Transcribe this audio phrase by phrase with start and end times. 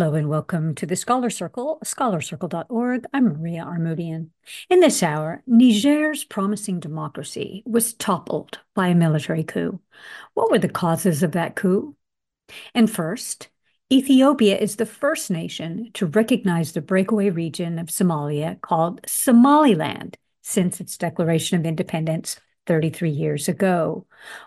[0.00, 3.04] and welcome to the Scholar Circle, scholarcircle.org.
[3.12, 4.30] I'm Maria Armoudian.
[4.70, 9.78] In this hour, Niger's promising democracy was toppled by a military coup.
[10.32, 11.96] What were the causes of that coup?
[12.74, 13.50] And first,
[13.92, 20.80] Ethiopia is the first nation to recognize the breakaway region of Somalia called Somaliland since
[20.80, 24.06] its declaration of independence 33 years ago.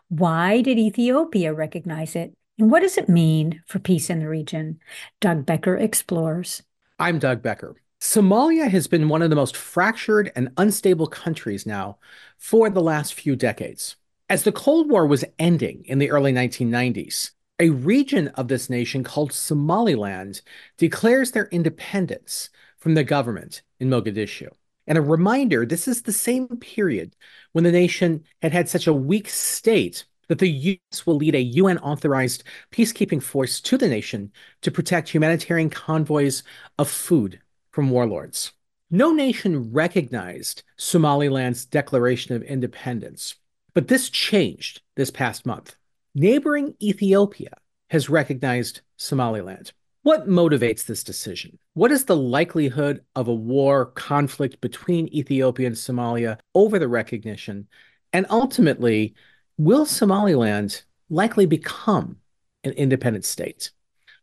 [0.09, 2.35] Why did Ethiopia recognize it?
[2.59, 4.79] And what does it mean for peace in the region?
[5.19, 6.61] Doug Becker explores.
[6.99, 7.75] I'm Doug Becker.
[7.99, 11.97] Somalia has been one of the most fractured and unstable countries now
[12.37, 13.95] for the last few decades.
[14.29, 19.03] As the Cold War was ending in the early 1990s, a region of this nation
[19.03, 20.41] called Somaliland
[20.77, 24.49] declares their independence from the government in Mogadishu.
[24.85, 27.15] And a reminder this is the same period
[27.53, 31.05] when the nation had had such a weak state that the U.S.
[31.05, 36.43] will lead a UN authorized peacekeeping force to the nation to protect humanitarian convoys
[36.77, 37.39] of food
[37.71, 38.51] from warlords.
[38.89, 43.35] No nation recognized Somaliland's declaration of independence,
[43.73, 45.75] but this changed this past month.
[46.13, 47.55] Neighboring Ethiopia
[47.89, 49.71] has recognized Somaliland.
[50.03, 51.57] What motivates this decision?
[51.73, 57.67] What is the likelihood of a war conflict between Ethiopia and Somalia over the recognition?
[58.11, 59.15] And ultimately,
[59.57, 62.17] will Somaliland likely become
[62.63, 63.71] an independent state?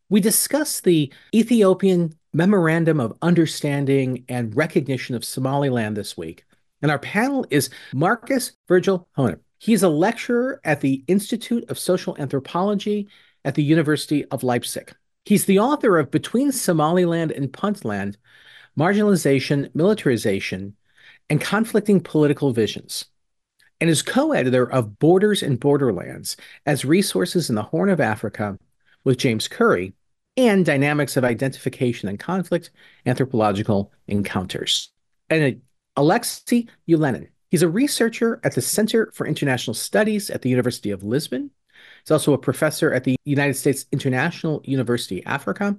[0.09, 6.45] We discuss the Ethiopian Memorandum of Understanding and Recognition of Somaliland this week.
[6.83, 9.41] And our panel is Markus Virgil Hoehne.
[9.59, 13.09] He's a lecturer at the Institute of Social Anthropology
[13.45, 14.95] at the University of Leipzig.
[15.25, 18.17] He's the author of Between Somaliland and Puntland
[18.79, 20.77] Marginalization, Militarization,
[21.29, 23.07] and Conflicting Political Visions
[23.81, 26.37] and is co editor of Borders and Borderlands
[26.67, 28.59] as Resources in the Horn of Africa
[29.05, 29.95] with James Currey
[30.37, 32.71] and Dynamics of Identification and Conflict
[33.07, 34.91] Anthropological Encounters.
[35.29, 35.59] And uh,
[36.01, 37.29] Alexei Ylönen.
[37.51, 41.51] He's a researcher at the Center for International Studies at the University of Lisbon.
[42.05, 45.77] He's also a professor at the United States International University Africa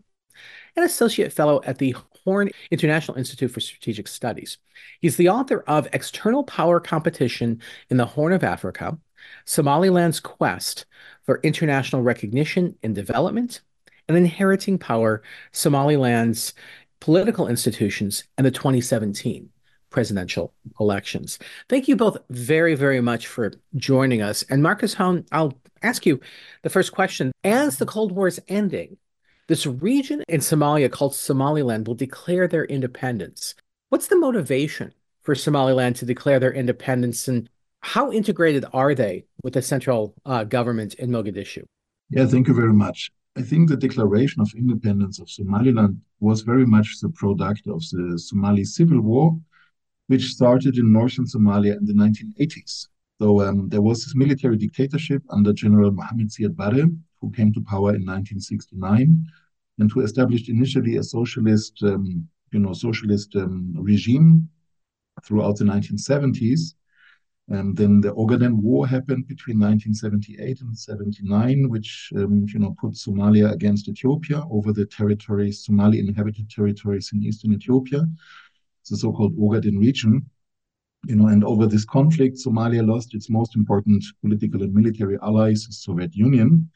[0.76, 1.96] and associate fellow at the
[2.26, 4.58] Horn International Institute for Strategic Studies.
[5.00, 8.98] He's the author of External Power Competition in the Horn of Africa,
[9.46, 10.86] Somaliland's Quest
[11.24, 13.62] for International Recognition and Development,
[14.08, 15.22] and Inheriting Power,
[15.52, 16.54] Somaliland's
[17.00, 19.50] Political Institutions, and the 2017
[19.90, 21.38] presidential elections.
[21.70, 24.44] Thank you both very, very much for joining us.
[24.44, 25.54] And Markus Hoehne, I'll
[25.84, 26.20] ask you
[26.64, 27.32] the first question.
[27.44, 28.98] As the Cold War is ending,
[29.52, 33.54] this region in Somalia called Somaliland will declare their independence.
[33.90, 37.50] What's the motivation for Somaliland to declare their independence and
[37.82, 41.64] how integrated are they with the central uh, government in Mogadishu?
[42.10, 43.12] Yeah, thank you very much.
[43.36, 48.18] I think the declaration of independence of Somaliland was very much the product of the
[48.18, 49.38] Somali civil war,
[50.08, 52.88] which started in northern Somalia in the 1980s.
[53.22, 56.86] So um, there was this military dictatorship under General Mohammed Siad Barre,
[57.20, 59.26] who came to power in 1969
[59.82, 64.48] and who established initially a socialist, um, you know, socialist um, regime
[65.26, 66.76] throughout the 1970s.
[67.50, 72.94] And then the Ogaden War happened between 1978 and 79, which um, you know put
[72.94, 78.08] Somalia against Ethiopia over the territories, Somali inhabited territories in eastern Ethiopia,
[78.90, 80.14] the so-called Ogaden region.
[81.08, 85.66] You know, and over this conflict, Somalia lost its most important political and military allies,
[85.66, 86.70] the Soviet Union.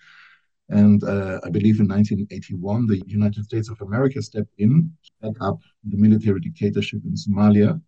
[0.69, 5.59] And uh, I believe in 1981, the United States of America stepped in, set up
[5.83, 7.79] the military dictatorship in Somalia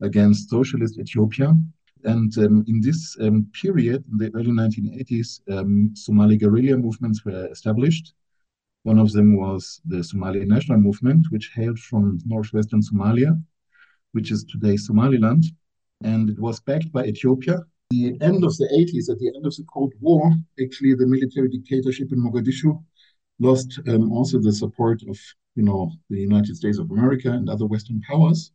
[0.00, 1.54] against socialist Ethiopia.
[2.04, 7.46] And um, in this um, period, in the early 1980s, um, Somali guerrilla movements were
[7.46, 8.14] established.
[8.84, 13.42] One of them was the Somali National Movement, which hailed from northwestern Somalia,
[14.12, 15.44] which is today Somaliland.
[16.04, 19.54] And it was backed by Ethiopia the end of the 80s, at the end of
[19.54, 22.82] the Cold War, actually the military dictatorship in Mogadishu
[23.38, 25.18] lost um, also the support of
[25.54, 28.52] you know the United States of America and other Western powers.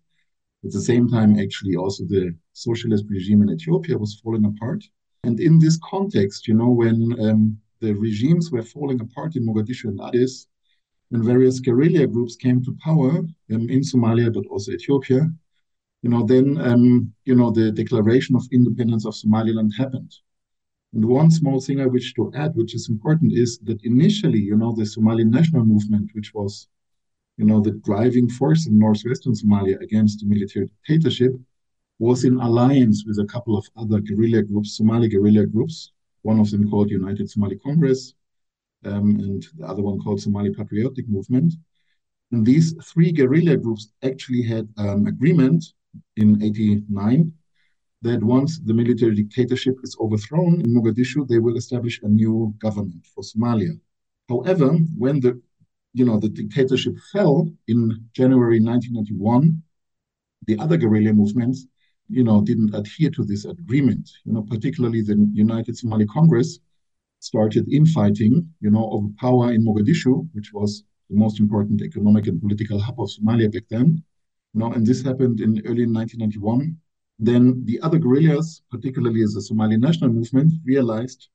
[0.64, 4.84] At the same time, actually, also the socialist regime in Ethiopia was falling apart.
[5.24, 9.86] And in this context, you know, when um, the regimes were falling apart in Mogadishu
[9.86, 10.48] and Addis,
[11.12, 13.12] and various guerrilla groups came to power
[13.54, 15.30] um, in Somalia, but also Ethiopia,
[16.02, 20.12] you know, then, um, you know, the declaration of independence of Somaliland happened.
[20.94, 24.58] And one small thing I wish to add, which is important, is that initially, you
[24.58, 26.68] know, the Somali national movement, which was,
[27.38, 31.34] you know, the driving force in northwestern Somalia against the military dictatorship,
[32.00, 35.92] was in alliance with a couple of other guerrilla groups, Somali guerrilla groups,
[36.24, 38.16] one of them called United Somali Congress,
[38.86, 41.54] um, and the other one called Somali Patriotic Movement.
[42.32, 45.64] And these three guerrilla groups actually had an agreement
[46.18, 47.34] in 89
[48.02, 53.06] that once the military dictatorship is overthrown in Mogadishu, they will establish a new government
[53.14, 53.80] for Somalia.
[54.30, 55.42] However, when the
[55.94, 57.80] you know the dictatorship fell in
[58.14, 59.62] January 1991,
[60.48, 61.68] the other guerrilla movements
[62.10, 64.10] you know didn't adhere to this agreement.
[64.26, 66.60] You know, particularly the United Somali Congress
[67.20, 72.42] started infighting, you know, over power in Mogadishu, which was the most important economic and
[72.42, 74.04] political hub of Somalia back then.
[74.54, 76.78] Know, and this happened in early 1991.
[77.20, 81.30] Then the other guerrillas, particularly as the Somali National Movement, realized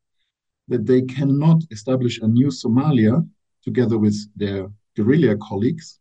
[0.69, 3.27] that they cannot establish a new Somalia
[3.63, 6.01] together with their guerrilla colleagues.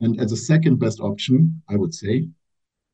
[0.00, 2.28] And as a second best option, I would say,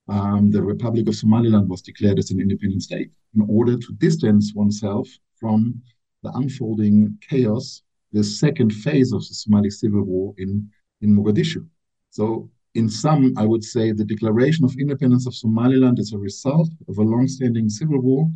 [0.08, 4.52] um, the Republic of Somaliland was declared as an independent state in order to distance
[4.54, 5.08] oneself
[5.38, 5.80] from
[6.22, 7.82] the unfolding chaos,
[8.12, 10.68] the second phase of the Somali civil war in,
[11.02, 11.66] in Mogadishu.
[12.10, 16.70] So, in sum, I would say the declaration of independence of Somaliland is a result
[16.88, 18.30] of a long-standing civil war,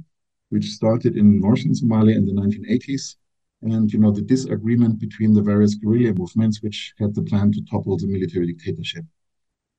[0.51, 3.17] which started in northern Somalia in the 1980s,
[3.63, 7.63] and you know the disagreement between the various guerrilla movements, which had the plan to
[7.71, 9.05] topple the military dictatorship.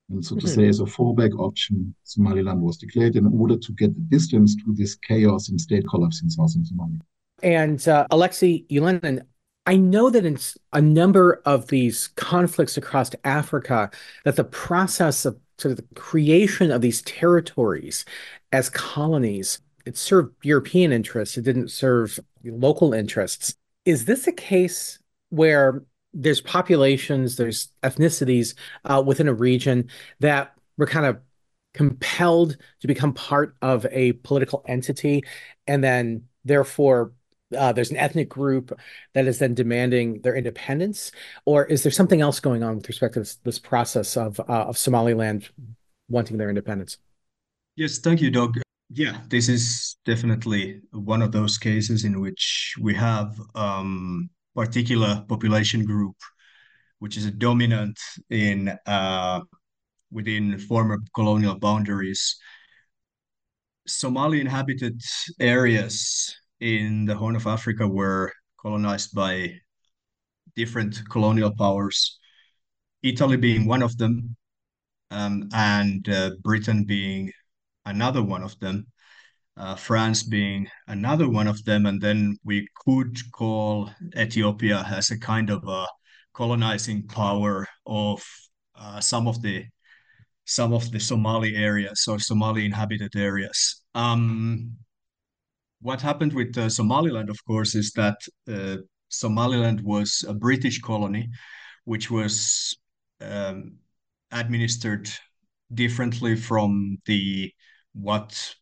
[0.09, 0.55] And so to mm-hmm.
[0.55, 4.73] say, as a fallback option, Somaliland was declared in order to get the distance to
[4.73, 7.01] this chaos and state collapse in southern Somalia.
[7.41, 9.23] And uh, Alexei Ylönen,
[9.65, 10.37] I know that in
[10.73, 13.89] a number of these conflicts across Africa,
[14.25, 18.03] that the process of sort of the creation of these territories
[18.51, 21.37] as colonies, it served European interests.
[21.37, 23.55] It didn't serve local interests.
[23.85, 24.99] Is this a case
[25.29, 25.83] where
[26.13, 28.55] there's populations, there's ethnicities
[28.85, 29.89] uh, within a region
[30.19, 31.19] that were kind of
[31.73, 35.23] compelled to become part of a political entity
[35.65, 37.13] and then therefore
[37.55, 38.77] uh, there's an ethnic group
[39.13, 41.11] that is then demanding their independence,
[41.45, 44.65] or is there something else going on with respect to this, this process of uh,
[44.69, 45.49] of Somaliland
[46.09, 46.97] wanting their independence?
[47.75, 48.57] Yes, thank you, Doug.
[48.89, 55.83] Yeah, this is definitely one of those cases in which we have um, particular population
[55.83, 56.15] group
[57.03, 59.41] which is a dominant in uh,
[60.09, 62.37] within former colonial boundaries.
[63.85, 65.01] Somali inhabited
[65.37, 66.33] areas
[66.63, 69.59] in the Horn of Africa were colonized by
[70.55, 72.19] different colonial powers,
[73.03, 74.37] Italy being one of them,
[75.11, 77.31] um, and uh, Britain being
[77.85, 78.87] another one of them,
[79.57, 85.19] uh, France being another one of them, and then we could call Ethiopia as a
[85.19, 85.85] kind of a
[86.31, 88.23] colonizing power of
[88.75, 89.65] uh, some of the
[90.45, 93.81] some of the Somali areas or Somali inhabited areas.
[93.95, 94.77] Um,
[95.83, 98.77] what happened with uh, Somaliland, of course, is that uh,
[99.09, 101.29] Somaliland was a British colony,
[101.83, 102.75] which was
[103.21, 103.75] um,
[104.31, 105.09] administered
[105.73, 107.51] differently from the
[107.93, 108.55] what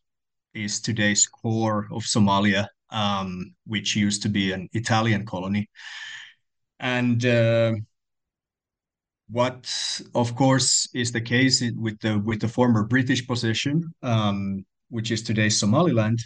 [0.52, 5.70] is today's core of Somalia, um, which used to be an Italian colony.
[6.80, 7.74] And uh,
[9.30, 15.12] what, of course, is the case with the with the former British possession, um, which
[15.12, 16.18] is today Somaliland,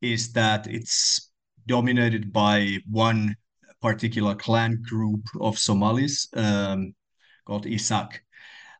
[0.00, 1.30] is that it's
[1.66, 3.36] dominated by one
[3.80, 6.94] particular clan group of Somalis um,
[7.46, 8.18] called Isaaq,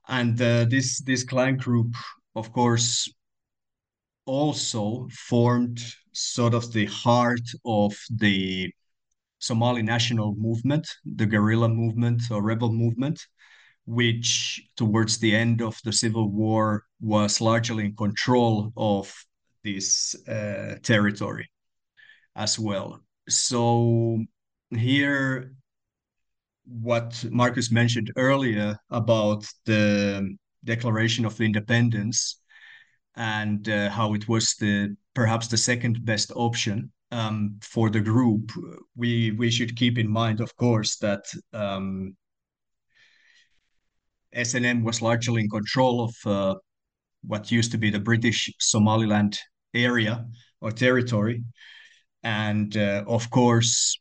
[0.09, 1.95] and uh, this this clan group,
[2.35, 3.09] of course,
[4.27, 5.81] also formed
[6.13, 8.73] sort of the heart of the
[9.39, 13.27] Somali national movement, the guerrilla movement or rebel movement,
[13.87, 19.13] which towards the end of the civil war was largely in control of
[19.63, 21.49] this uh, territory
[22.37, 23.01] as well.
[23.29, 24.25] So
[24.71, 25.53] here,
[26.65, 32.41] what Markus mentioned earlier about the Declaration of Independence
[33.17, 38.53] and uh, how it was the perhaps the second best option um, for the group.
[38.97, 42.17] We we should keep in mind, of course, that um,
[44.35, 46.55] SNM was largely in control of uh,
[47.23, 49.39] what used to be the British Somaliland
[49.75, 50.27] area
[50.61, 51.45] or territory.
[52.23, 53.99] And uh, of course,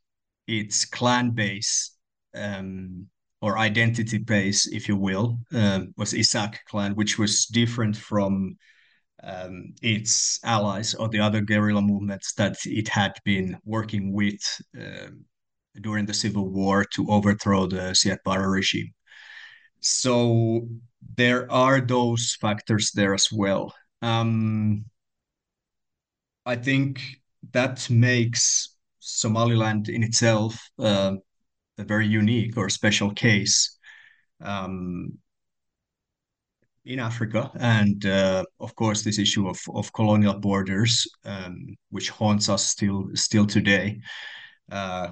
[0.47, 1.95] its clan base
[2.35, 3.07] um,
[3.41, 8.57] or identity base, if you will, uh, was Isaaq clan, which was different from
[9.23, 14.39] um, its allies or the other guerrilla movements that it had been working with
[14.79, 15.09] uh,
[15.81, 18.93] during the civil war to overthrow the Siad Barre regime.
[19.81, 20.67] So
[21.15, 23.73] there are those factors there as well.
[24.01, 24.85] Um,
[26.45, 27.01] I think
[27.51, 31.13] that makes Somaliland in itself uh,
[31.77, 33.77] a very unique or special case
[34.41, 35.17] um,
[36.85, 42.49] in Africa, and uh, of course this issue of, of colonial borders, um, which haunts
[42.49, 43.99] us still still today,
[44.71, 45.11] uh,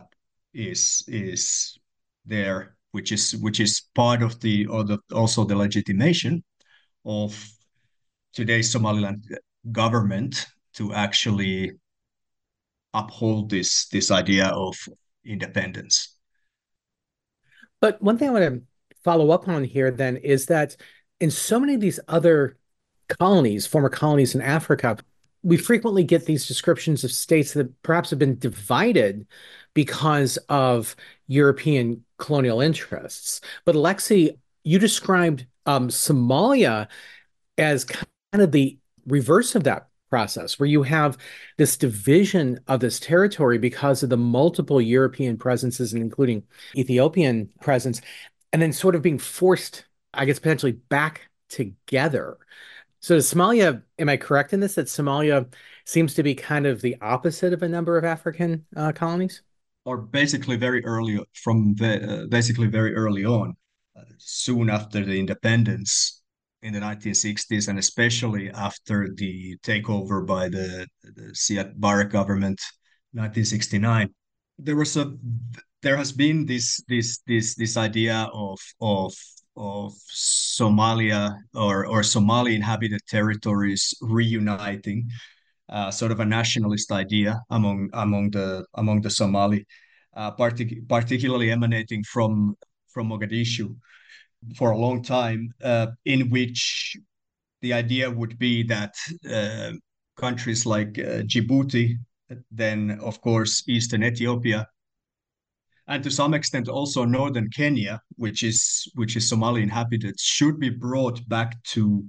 [0.54, 1.78] is is
[2.26, 6.44] there, which is which is part of the or the also the legitimation
[7.06, 7.50] of
[8.34, 9.24] today's Somaliland
[9.72, 11.72] government to actually
[12.94, 14.76] uphold this this idea of
[15.26, 16.16] independence.
[17.80, 18.62] But one thing I want to
[19.04, 20.76] follow up on here then is that
[21.20, 22.58] in so many of these other
[23.08, 24.98] colonies, former colonies in Africa,
[25.44, 29.28] we frequently get these descriptions of states that perhaps have been divided
[29.74, 30.96] because of
[31.28, 33.42] European colonial interests.
[33.66, 36.88] But Aleksi, you described um, Somalia
[37.58, 41.18] as kind of the reverse of that process, where you have
[41.58, 46.44] this division of this territory because of the multiple European presences, and including
[46.76, 48.02] Ethiopian presence,
[48.54, 52.38] and then sort of being forced, I guess, potentially back together.
[53.00, 55.54] So Somalia, am I correct in this that Somalia
[55.86, 59.42] seems to be kind of the opposite of a number of African uh, colonies?
[59.88, 63.56] Or basically very early from the, uh, basically very early on,
[63.96, 66.22] uh, soon after the independence
[66.62, 72.60] in the 1960s, and especially after the takeover by the, the Siad Barre government,
[73.14, 74.14] 1969,
[74.60, 75.14] there was a
[75.82, 79.14] there has been this this this this idea of of
[79.56, 85.10] of Somalia or or Somali inhabited territories reuniting,
[85.70, 89.66] uh, sort of a nationalist idea among among the among the Somali,
[90.16, 92.56] uh, partic- particularly emanating from
[92.94, 93.76] from Mogadishu,
[94.56, 96.96] for a long time, uh, in which
[97.62, 98.94] the idea would be that
[99.32, 99.74] uh,
[100.16, 101.96] countries like uh, Djibouti,
[102.52, 104.68] then of course Eastern Ethiopia,
[105.88, 110.70] and to some extent also northern Kenya, which is which is Somali inhabited, should be
[110.70, 112.04] brought back to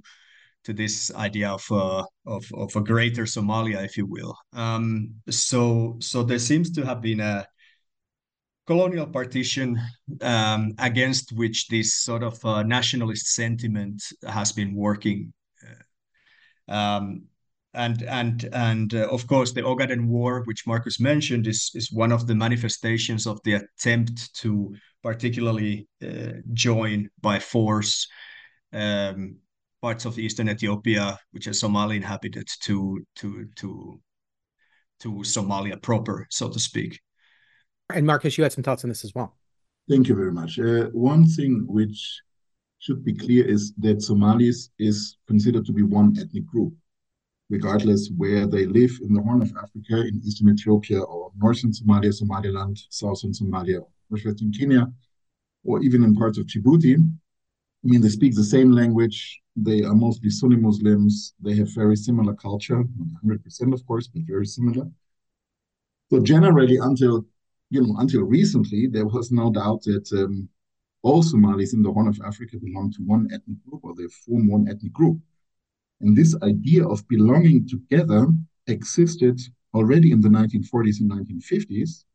[0.63, 4.35] to this idea of uh, of of a greater Somalia, if you will.
[4.53, 7.45] Um, so so there seems to have been a
[8.67, 9.79] colonial partition
[10.21, 15.33] um, against which this sort of uh, nationalist sentiment has been working.
[16.69, 17.23] Uh, um,
[17.73, 22.11] and and and uh, of course the Ogaden War, which Markus mentioned, is is one
[22.11, 28.07] of the manifestations of the attempt to particularly uh, join by force
[28.73, 29.37] um,
[29.81, 33.99] parts of eastern Ethiopia, which are Somali inhabited, to to to
[35.01, 36.99] to Somalia proper, so to speak.
[37.93, 39.37] And Markus, you had some thoughts on this as well.
[39.89, 40.59] Thank you very much.
[40.59, 42.21] Uh, one thing which
[42.79, 46.73] should be clear is that Somalis is considered to be one ethnic group
[47.49, 52.13] regardless where they live in the Horn of Africa, in eastern Ethiopia, or northern Somalia,
[52.13, 54.87] Somaliland, southern Somalia, northwestern Kenya,
[55.63, 56.95] or even in parts of Djibouti.
[57.83, 59.41] I mean, they speak the same language.
[59.55, 61.33] They are mostly Sunni Muslims.
[61.41, 62.83] They have very similar culture,
[63.23, 64.85] 100%, of course, but very similar.
[66.09, 67.25] So generally, until
[67.69, 70.49] you know, until recently, there was no doubt that um,
[71.03, 74.47] all Somalis in the Horn of Africa belong to one ethnic group, or they form
[74.47, 75.19] one ethnic group.
[76.01, 78.27] And this idea of belonging together
[78.67, 79.39] existed
[79.73, 82.05] already in the 1940s and 1950s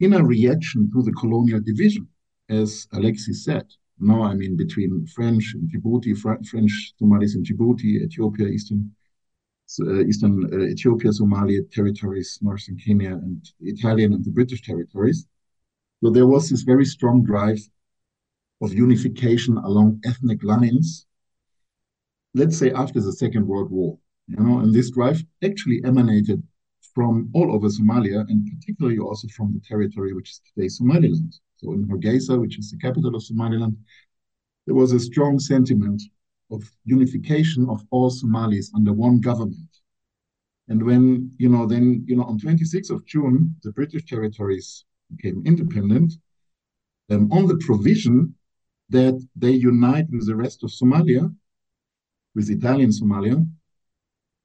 [0.00, 2.08] in a reaction to the colonial division,
[2.48, 3.66] as Alexis said.
[3.98, 8.90] Now, I mean, between French and Djibouti, Fr French Somalis in Djibouti, Ethiopia, Eastern,
[9.80, 15.26] uh, Eastern uh, Ethiopia, Somalia territories, Northern Kenya, and Italian and the British territories.
[16.02, 17.60] So there was this very strong drive
[18.60, 21.06] of unification along ethnic lines
[22.34, 23.96] let's say after the Second World War,
[24.26, 26.42] you know, and this drive actually emanated
[26.94, 31.38] from all over Somalia and particularly also from the territory which is today Somaliland.
[31.72, 33.76] In Hargeisa, which is the capital of Somaliland,
[34.66, 36.02] there was a strong sentiment
[36.50, 39.68] of unification of all Somalis under one government.
[40.68, 45.42] And when, you know, then, you know, on 26th of June, the British territories became
[45.44, 46.14] independent
[47.10, 48.34] um, on the provision
[48.90, 51.34] that they unite with the rest of Somalia
[52.34, 53.46] with Italian Somalia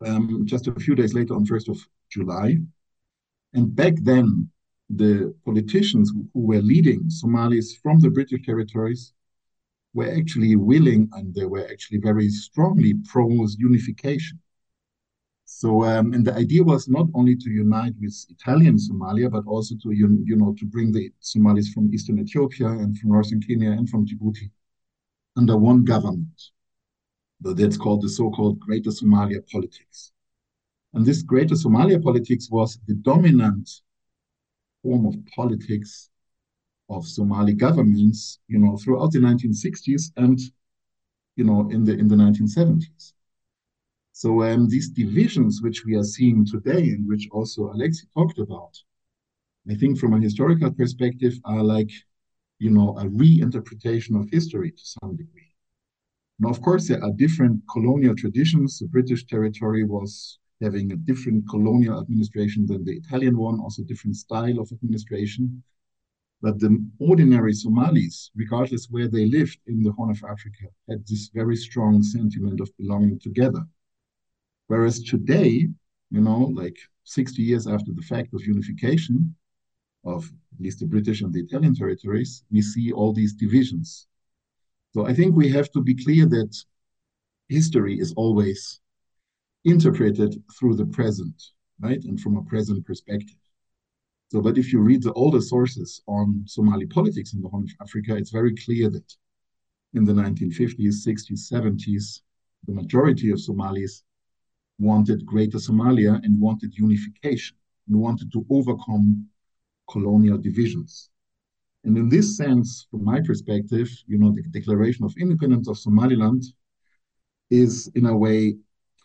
[0.06, 2.58] um, just a few days later on 1st of July.
[3.54, 4.50] And back then,
[4.90, 9.14] the politicians who were leading Somalis from the British territories
[9.94, 13.28] were actually willing and they were actually very strongly pro
[13.58, 14.40] unification.
[15.46, 19.76] So, um, and the idea was not only to unite with Italian Somalia, but also
[19.82, 23.72] to, you, you know, to bring the Somalis from Eastern Ethiopia and from Northern Kenya
[23.72, 24.52] and from Djibouti
[25.36, 26.52] under one government
[27.42, 30.12] that's called the so-called Greater Somalia politics.
[30.94, 33.70] And this Greater Somalia politics was the dominant
[34.84, 36.10] form of politics
[36.90, 40.40] of Somali governments, you know, throughout the 1960s and,
[41.36, 43.14] you know, in the in the 1970s.
[44.12, 48.78] So um, these divisions which we are seeing today, and which also Aleksi talked about,
[49.70, 51.92] I think from a historical perspective are like,
[52.58, 55.54] you know, a reinterpretation of history to some degree.
[56.40, 58.80] Now, of course, there are different colonial traditions.
[58.80, 64.16] The British territory was having a different colonial administration than the Italian one, also different
[64.16, 65.64] style of administration.
[66.42, 71.30] But the ordinary Somalis, regardless where they lived in the Horn of Africa, had this
[71.34, 73.66] very strong sentiment of belonging together.
[74.68, 75.68] Whereas today,
[76.12, 79.36] you know, like 60 years after the fact of unification
[80.06, 84.08] of at least the British and the Italian territories, we see all these divisions.
[84.94, 86.56] So I think we have to be clear that
[87.48, 88.80] history is always
[89.66, 91.42] interpreted through the present,
[91.80, 92.04] right?
[92.04, 93.38] And from a present perspective.
[94.32, 97.88] So, but if you read the older sources on Somali politics in the Horn of
[97.88, 99.16] Africa, it's very clear that
[99.94, 102.22] in the 1950s, 60s, 70s,
[102.68, 104.04] the majority of Somalis
[104.78, 109.28] wanted Greater Somalia and wanted unification and wanted to overcome
[109.90, 111.10] colonial divisions.
[111.84, 116.44] And in this sense, from my perspective, you know, the Declaration of Independence of Somaliland
[117.50, 118.58] is in a way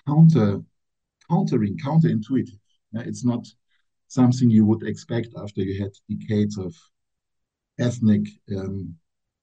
[0.07, 0.63] counter,
[1.29, 2.59] countering, counterintuitive.
[2.95, 3.47] It's not
[4.09, 6.75] something you would expect after you had decades of
[7.79, 8.95] ethnic um,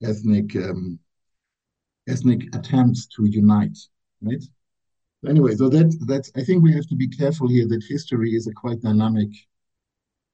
[0.04, 1.00] ethnic um,
[2.08, 3.78] ethnic attempts to unite,
[4.22, 4.44] right?
[5.28, 8.48] Anyway, so that that's I think we have to be careful here that history is
[8.48, 9.30] a quite dynamic,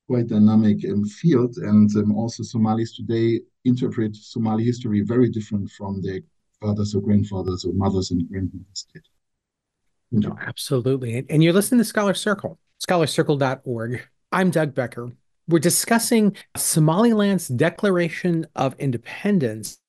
[0.07, 6.01] quite dynamic um, field, and um, also Somalis today interpret Somali history very different from
[6.01, 6.21] their
[6.61, 9.03] fathers or grandfathers or mothers and grandmothers did.
[10.11, 11.25] No, absolutely.
[11.29, 14.07] And you're listening to Scholar Circle, scholarcircle.org.
[14.31, 15.11] I'm Doug Becker.
[15.49, 19.79] We're discussing Somaliland's declaration of independence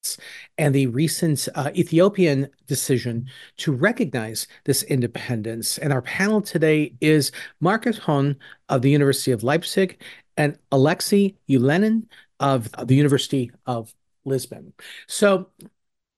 [0.57, 3.27] and the recent uh, Ethiopian decision
[3.59, 5.79] to recognize this independence.
[5.79, 8.37] And our panel today is Markus Hoehne
[8.69, 10.01] of the University of Leipzig
[10.37, 12.05] and Alexei Ylönen
[12.39, 13.93] of the University of
[14.25, 14.73] Lisbon.
[15.07, 15.51] So,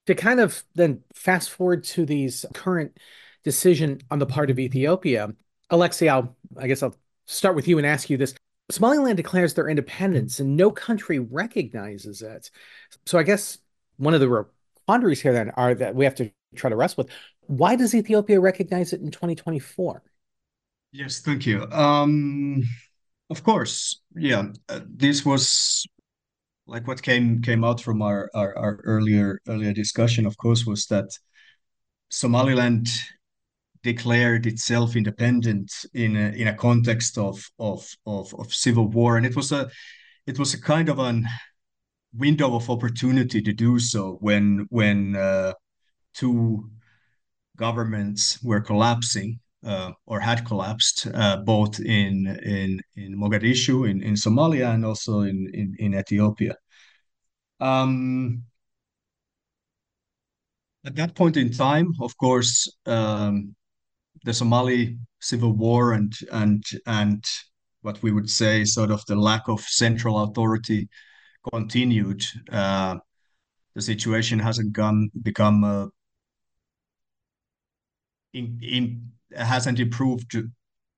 [0.07, 2.99] to kind of then fast forward to these current
[3.45, 5.35] decision on the part of Ethiopia,
[5.71, 8.35] Alexei, I'll, I guess I'll start with you and ask you this.
[8.71, 12.51] Somaliland declares their independence and no country recognizes it.
[13.07, 13.59] So I guess
[13.97, 14.47] one of the
[14.87, 17.13] quandaries here then are that we have to try to wrestle with.
[17.47, 20.03] Why does Ethiopia recognize it in 2024?
[20.93, 21.67] Yes, thank you.
[21.71, 22.63] Um,
[23.29, 25.87] of course, yeah, uh, this was
[26.67, 30.27] like what came came out from our, our, our earlier earlier discussion.
[30.27, 31.09] Of course, was that
[32.09, 32.89] Somaliland
[33.83, 39.27] declared itself independent in a, in a context of, of of of civil war, and
[39.27, 39.69] it was a
[40.27, 41.27] it was a kind of an
[42.13, 45.53] window of opportunity to do so when when uh,
[46.15, 46.69] two
[47.57, 54.15] governments were collapsing uh, or had collapsed, uh, both in in in Mogadishu in, in
[54.15, 56.57] Somalia and also in in, in Ethiopia.
[57.61, 58.45] Um,
[60.85, 63.55] at that point in time, of course, um,
[64.25, 67.25] the Somali civil war and and and
[67.83, 70.89] what we would say sort of the lack of central authority
[71.53, 72.23] continued.
[72.51, 72.97] Uh,
[73.75, 75.87] the situation hasn't come become uh,
[78.33, 80.37] in, in hasn't improved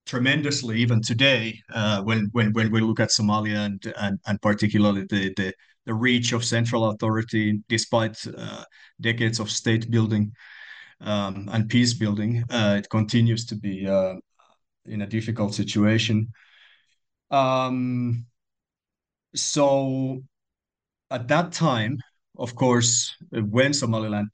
[0.06, 5.02] tremendously even today uh, when when when we look at Somalia and and, and particularly
[5.08, 5.52] the, the
[5.84, 8.64] the reach of central authority despite uh,
[9.00, 10.32] decades of state building
[11.00, 14.14] um, and peace building, uh, it continues to be uh,
[14.86, 16.28] in a difficult situation.
[17.30, 18.26] Um,
[19.34, 20.22] so
[21.10, 21.98] at that time,
[22.38, 24.30] of course, when Somaliland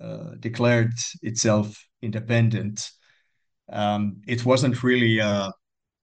[0.00, 2.88] uh, declared itself independent,
[3.70, 5.52] um, it wasn't really a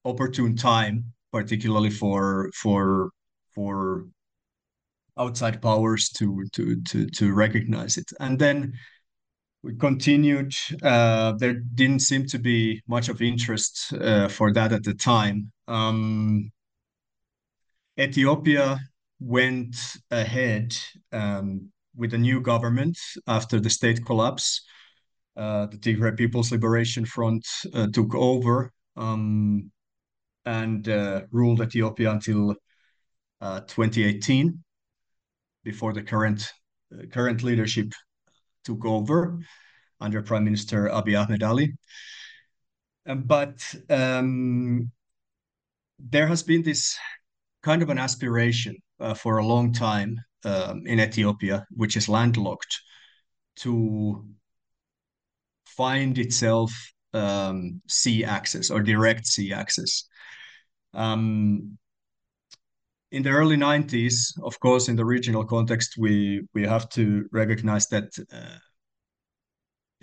[0.03, 3.11] opportune time, particularly for for
[3.53, 4.05] for
[5.17, 8.11] outside powers to to to to recognize it.
[8.19, 8.73] And then
[9.65, 10.53] we continued.
[10.83, 15.51] Uh, there didn't seem to be much of interest uh, for that at the time.
[15.67, 16.51] Um,
[17.99, 18.79] Ethiopia
[19.19, 19.75] went
[20.11, 20.75] ahead
[21.11, 24.61] um, with a new government after the state collapse.
[25.35, 29.71] Uh, the Tigray People's Liberation Front uh, took over um,
[30.45, 32.55] and uh, ruled Ethiopia until
[33.41, 34.63] uh, 2018,
[35.63, 36.47] before the current
[37.11, 37.91] current leadership
[38.65, 39.39] took over
[40.01, 41.73] under Prime Minister Abiy Ahmed Ali.
[43.07, 44.91] Um, but um,
[45.99, 46.97] there has been this
[47.63, 52.81] kind of an aspiration uh, for a long time um, in Ethiopia, which is landlocked,
[53.57, 54.25] to
[55.65, 56.71] find itself
[57.13, 60.07] um, sea access or direct sea access.
[60.93, 61.77] Um,
[63.11, 67.87] in the early 90s, of course, in the regional context, we we have to recognize
[67.87, 68.57] that uh,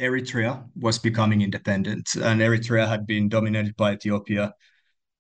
[0.01, 4.53] Eritrea was becoming independent, and Eritrea had been dominated by Ethiopia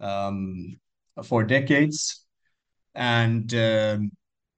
[0.00, 0.76] um,
[1.24, 2.24] for decades,
[2.94, 4.10] and um,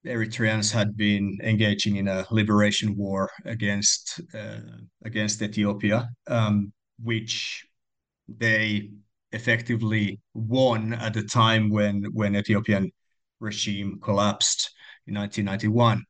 [0.06, 4.60] Eritreans had been engaging in a liberation war against uh,
[5.04, 7.66] against Ethiopia, um, which
[8.28, 8.90] they
[9.32, 12.90] effectively won at the time when when Ethiopian
[13.44, 14.70] regime collapsed
[15.06, 16.02] in 1991.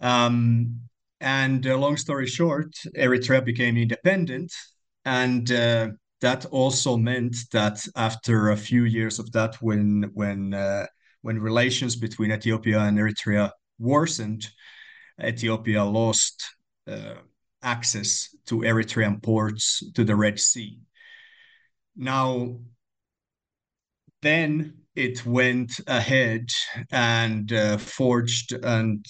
[0.00, 0.80] Um,
[1.20, 4.52] and uh, long story short, Eritrea became independent,
[5.04, 5.88] and uh,
[6.20, 10.86] that also meant that after a few years of that, when when uh,
[11.20, 14.48] when relations between Ethiopia and Eritrea worsened,
[15.22, 16.42] Ethiopia lost
[16.88, 17.14] uh,
[17.62, 20.80] access to Eritrean ports to the Red Sea.
[21.94, 22.58] Now,
[24.22, 26.48] then it went ahead
[26.90, 29.02] and uh, forged an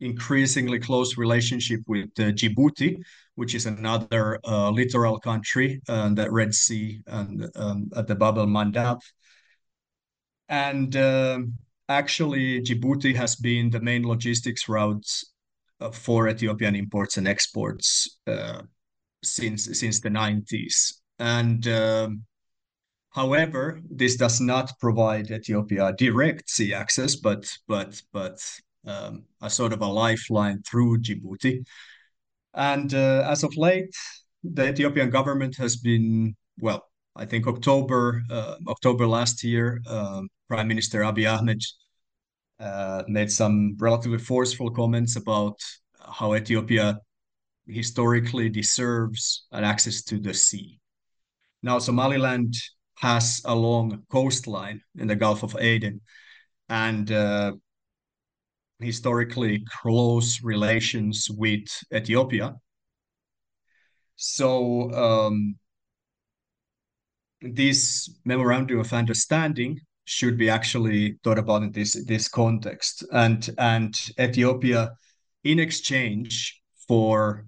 [0.00, 2.96] increasingly close relationship with uh, Djibouti,
[3.34, 8.38] which is another uh, littoral country on the Red Sea and um, at the Bab
[8.38, 9.00] el Mandeb.
[10.48, 11.54] And um,
[11.88, 15.32] actually, Djibouti has been the main logistics routes
[15.80, 18.62] uh, for Ethiopian imports and exports uh,
[19.22, 20.94] since since the 90s.
[21.18, 22.24] And um,
[23.14, 28.38] However, this does not provide Ethiopia direct sea access, but but but
[28.86, 31.64] um, a sort of a lifeline through Djibouti.
[32.54, 33.94] And uh, as of late,
[34.42, 36.82] the Ethiopian government has been well.
[37.14, 41.62] I think October uh, October last year, uh, Prime Minister Abiy Ahmed
[42.58, 45.58] uh, made some relatively forceful comments about
[46.00, 46.98] how Ethiopia
[47.66, 50.80] historically deserves an access to the sea.
[51.62, 52.54] Now, Somaliland
[53.02, 56.00] has a long coastline in the Gulf of Aden
[56.68, 57.52] and uh,
[58.78, 62.54] historically close relations with Ethiopia.
[64.14, 65.56] So um,
[67.40, 73.94] this memorandum of understanding should be actually thought about in this this context, and and
[74.18, 74.92] Ethiopia,
[75.42, 77.46] in exchange for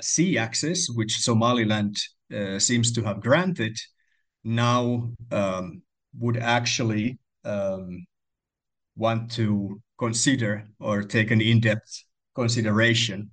[0.00, 1.96] sea access, which Somaliland
[2.34, 3.76] uh, seems to have granted,
[4.46, 5.82] now um,
[6.18, 8.06] would actually um,
[8.96, 12.04] want to consider or take an in-depth
[12.34, 13.30] consideration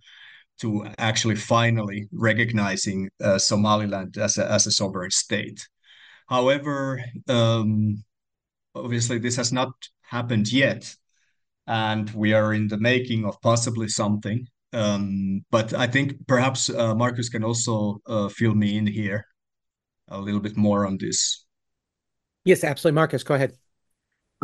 [0.60, 5.68] to actually finally recognizing uh, Somaliland as a, as a sovereign state.
[6.28, 8.04] However, um,
[8.74, 9.70] obviously this has not
[10.02, 10.96] happened yet,
[11.68, 14.48] and we are in the making of possibly something.
[14.74, 19.28] Um, but I think perhaps uh, Markus can also uh, fill me in here
[20.10, 21.46] a little bit more on this.
[22.46, 22.96] Yes, absolutely.
[22.96, 23.54] Markus, go ahead.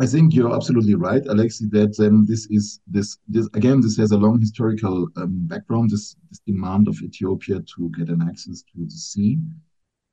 [0.00, 4.12] I think you're absolutely right, Alexei, that um, this is this this again this has
[4.12, 8.84] a long historical um, background, this, this demand of Ethiopia to get an access to
[8.84, 9.38] the sea.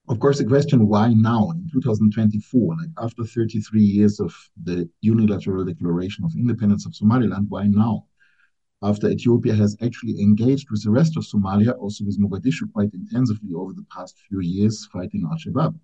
[0.10, 5.64] Of course, the question why now in 2024, like after 33 years of the unilateral
[5.64, 8.08] declaration of independence of Somaliland, why now?
[8.84, 13.54] After Ethiopia has actually engaged with the rest of Somalia, also with Mogadishu quite intensively
[13.54, 15.80] over the past few years, fighting Al Shabaab.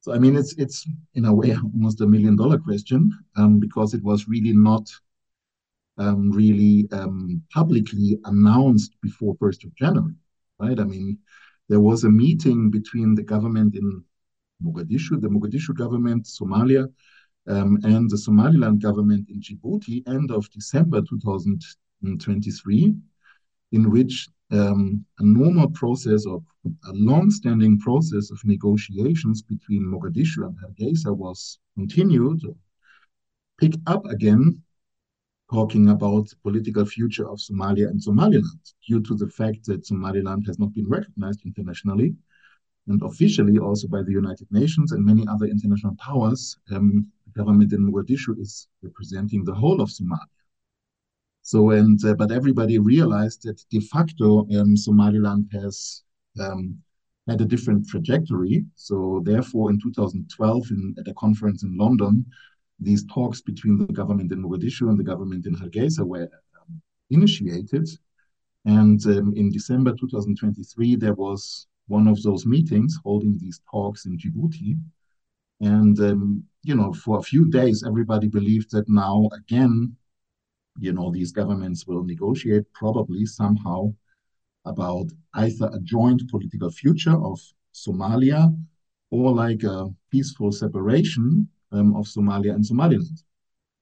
[0.00, 3.94] So I mean, it's it's in a way almost a million dollar question um, because
[3.94, 4.88] it was really not
[5.98, 10.14] um, really um, publicly announced before 1st of January,
[10.58, 10.78] right?
[10.78, 11.18] I mean,
[11.68, 14.04] there was a meeting between the government in
[14.62, 16.92] Mogadishu, the Mogadishu government, Somalia,
[17.48, 22.94] um, and the Somaliland government in Djibouti, end of December 2023,
[23.72, 30.56] in which um, a normal process of a long-standing process of negotiations between Mogadishu and
[30.58, 32.42] Hargeisa was continued,
[33.60, 34.62] picked up again,
[35.52, 40.46] talking about the political future of Somalia and Somaliland, due to the fact that Somaliland
[40.46, 42.14] has not been recognized internationally
[42.88, 46.56] and officially also by the United Nations and many other international powers.
[46.70, 50.36] Um, government in Mogadishu is representing the whole of Somalia.
[51.42, 56.02] So, and uh, but everybody realized that de facto um, Somaliland has
[56.40, 56.78] um,
[57.28, 58.64] had a different trajectory.
[58.74, 62.26] So, therefore, in 2012, in, at a conference in London,
[62.80, 66.28] these talks between the government in Mogadishu and the government in Hargeisa were
[66.60, 67.88] um, initiated.
[68.64, 74.18] And um, in December 2023, there was one of those meetings holding these talks in
[74.18, 74.76] Djibouti.
[75.60, 79.96] And, um, you know, for a few days, everybody believed that now, again,
[80.78, 83.94] you know, these governments will negotiate probably somehow
[84.64, 87.40] about either a joint political future of
[87.72, 88.54] Somalia
[89.10, 93.22] or like a peaceful separation um, of Somalia and Somaliland.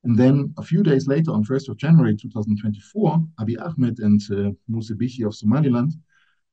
[0.04, 5.26] And then a few days later, on 1st of January 2024, Abiy Ahmed and uh,
[5.26, 5.92] of Somaliland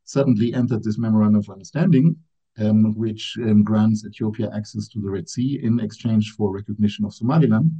[0.05, 2.15] suddenly entered this memorandum of understanding,
[2.59, 7.13] um, which um, grants Ethiopia access to the Red Sea in exchange for recognition of
[7.13, 7.71] Somaliland,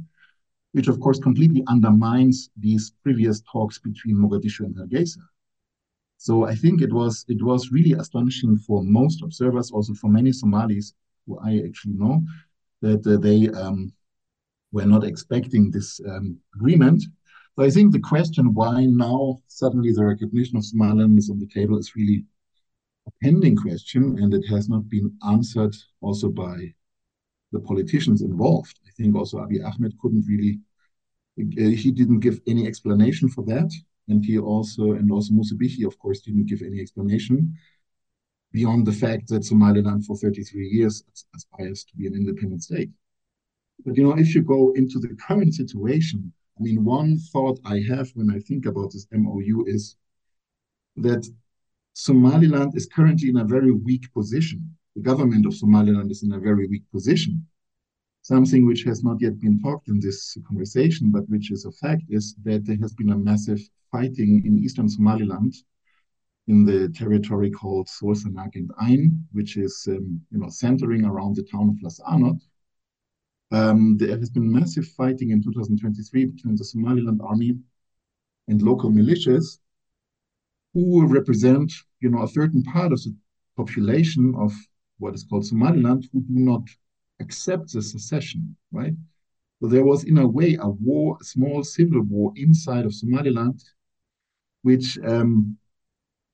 [0.72, 5.18] which of course completely undermines these previous talks between Mogadishu and Hargeisa.
[6.16, 10.32] So I think it was it was really astonishing for most observers, also for many
[10.32, 10.94] Somalis
[11.26, 12.22] who I actually know,
[12.80, 13.92] that uh, they um,
[14.72, 17.02] were not expecting this um, agreement.
[17.54, 21.46] So I think the question why now suddenly the recognition of Somaliland is on the
[21.46, 22.24] table is really
[23.22, 26.74] pending question, and it has not been answered also by
[27.52, 28.78] the politicians involved.
[28.86, 30.60] I think also Abiy Ahmed couldn't really,
[31.38, 33.70] uh, he didn't give any explanation for that.
[34.08, 37.54] And he also, and also Musa Bihi, of course, didn't give any explanation
[38.52, 42.90] beyond the fact that Somaliland for 33 years aspires to be an independent state.
[43.84, 47.80] But you know, if you go into the current situation, I mean, one thought I
[47.88, 49.96] have when I think about this MOU is
[50.96, 51.26] that
[51.94, 54.76] Somaliland is currently in a very weak position.
[54.96, 57.46] The government of Somaliland is in a very weak position.
[58.22, 62.04] Something which has not yet been talked in this conversation, but which is a fact,
[62.08, 65.54] is that there has been a massive fighting in eastern Somaliland
[66.48, 71.36] in the territory called Sool Sanaag and Ain, which is um, you know centering around
[71.36, 72.40] the town of Las Anod.
[73.50, 77.58] Um, there has been massive fighting in 2023 between the Somaliland army
[78.48, 79.58] and local militias
[80.74, 83.14] who represent, you know, a certain part of the
[83.56, 84.52] population of
[84.98, 86.62] what is called Somaliland who do not
[87.20, 88.94] accept the secession, right?
[89.60, 93.62] So there was, in a way, a war, a small civil war inside of Somaliland,
[94.62, 95.56] which um,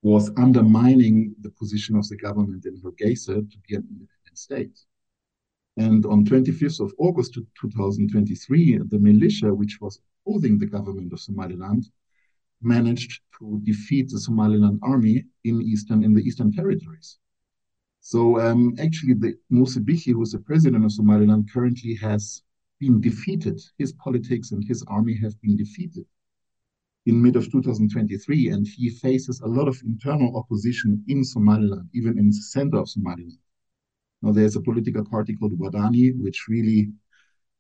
[0.03, 4.79] was undermining the position of the government in Hargeisa to be an independent state.
[5.77, 11.89] And on 25th of August 2023, the militia, which was opposing the government of Somaliland,
[12.63, 17.19] managed to defeat the Somaliland army in eastern in the eastern territories.
[18.01, 22.43] So um, actually, the Musa Bihi, who is the president of Somaliland, currently has
[22.79, 23.61] been defeated.
[23.77, 26.07] His politics and his army have been defeated
[27.07, 32.19] in mid of 2023, and he faces a lot of internal opposition in Somaliland, even
[32.19, 33.39] in the center of Somaliland.
[34.23, 36.91] Now, there's a political party called Wadani, which really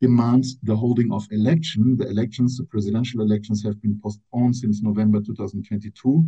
[0.00, 1.96] demands the holding of election.
[1.96, 6.24] The elections, the presidential elections, have been postponed since November 2022.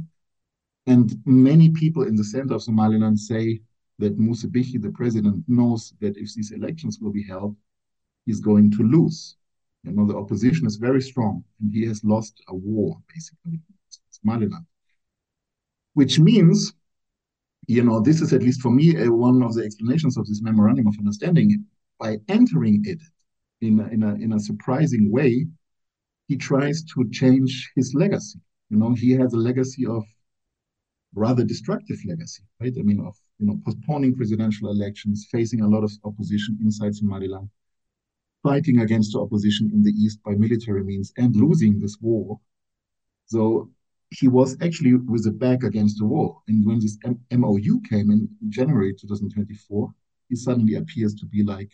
[0.87, 3.61] And many people in the center of Somaliland say
[3.99, 7.57] that Musa Bihi, the president, knows that if these elections will be held,
[8.27, 9.37] he's going to lose.
[9.85, 13.61] You know, the opposition is very strong, and he has lost a war, basically, in
[14.11, 14.67] Somaliland.
[15.95, 16.73] Which means
[17.67, 20.89] you know, this is at least for me one of the explanations of this memorandum
[20.89, 21.65] of understanding.
[22.01, 22.99] By entering it
[23.61, 25.47] in a, in a, in a surprising way,
[26.29, 28.41] he tries to change his legacy.
[28.71, 30.05] You know, he has a legacy of
[31.15, 32.73] rather destructive legacy, right?
[32.79, 37.49] I mean, of you know, postponing presidential elections, facing a lot of opposition inside Somaliland,
[38.43, 42.41] fighting against the opposition in the east by military means, and losing this war.
[43.27, 43.71] So
[44.11, 46.43] he was actually with the back against the wall.
[46.49, 49.93] And when this M- MOU came in January 2024,
[50.29, 51.71] he suddenly appears to be like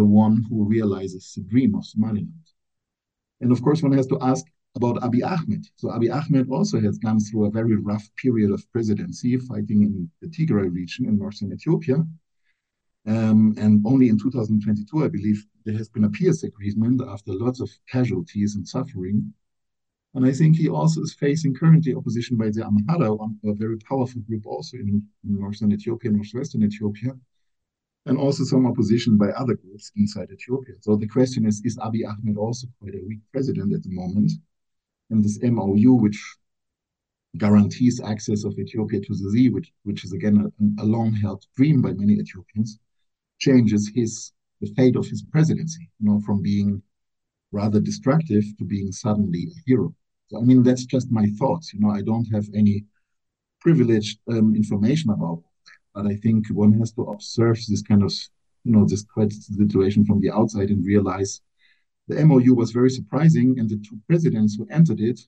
[0.00, 2.44] the one who realizes the dream of Somaliland.
[3.42, 4.44] And of course, one has to ask
[4.78, 5.62] about Abiy Ahmed.
[5.80, 9.92] So Abiy Ahmed also has gone through a very rough period of presidency, fighting in
[10.20, 11.98] the Tigray region in northern Ethiopia.
[13.14, 17.60] Um, and only in 2022, I believe, there has been a peace agreement after lots
[17.60, 19.34] of casualties and suffering
[20.14, 23.10] and I think he also is facing currently opposition by the Amhara,
[23.44, 27.12] a very powerful group also in, northern Ethiopia, northwestern Ethiopia,
[28.10, 30.74] and also some opposition by other groups inside Ethiopia.
[30.80, 34.32] So the question is, is Abiy Ahmed also quite a weak president at the moment?
[35.10, 36.20] And this MOU, which
[37.36, 41.80] guarantees access of Ethiopia to the sea, which, which is again a, a long-held dream
[41.80, 42.80] by many Ethiopians,
[43.38, 46.82] changes his the fate of his presidency, you know, from being
[47.52, 49.94] rather destructive to being suddenly a hero.
[50.28, 51.72] So, I mean, that's just my thoughts.
[51.72, 52.86] You know, I don't have any
[53.60, 55.42] privileged um, information about
[55.94, 58.12] but I think one has to observe this kind of,
[58.64, 59.04] you know, this
[59.56, 61.40] situation from the outside and realize
[62.08, 65.20] the MOU was very surprising, and the two presidents who entered it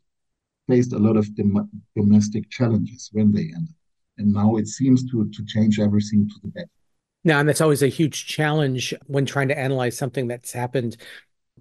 [0.69, 3.77] faced a lot of dom domestic challenges when they entered.
[4.19, 6.69] And now it seems to, to change everything to the better.
[7.25, 10.97] Now, and that's always a huge challenge when trying to analyze something that's happened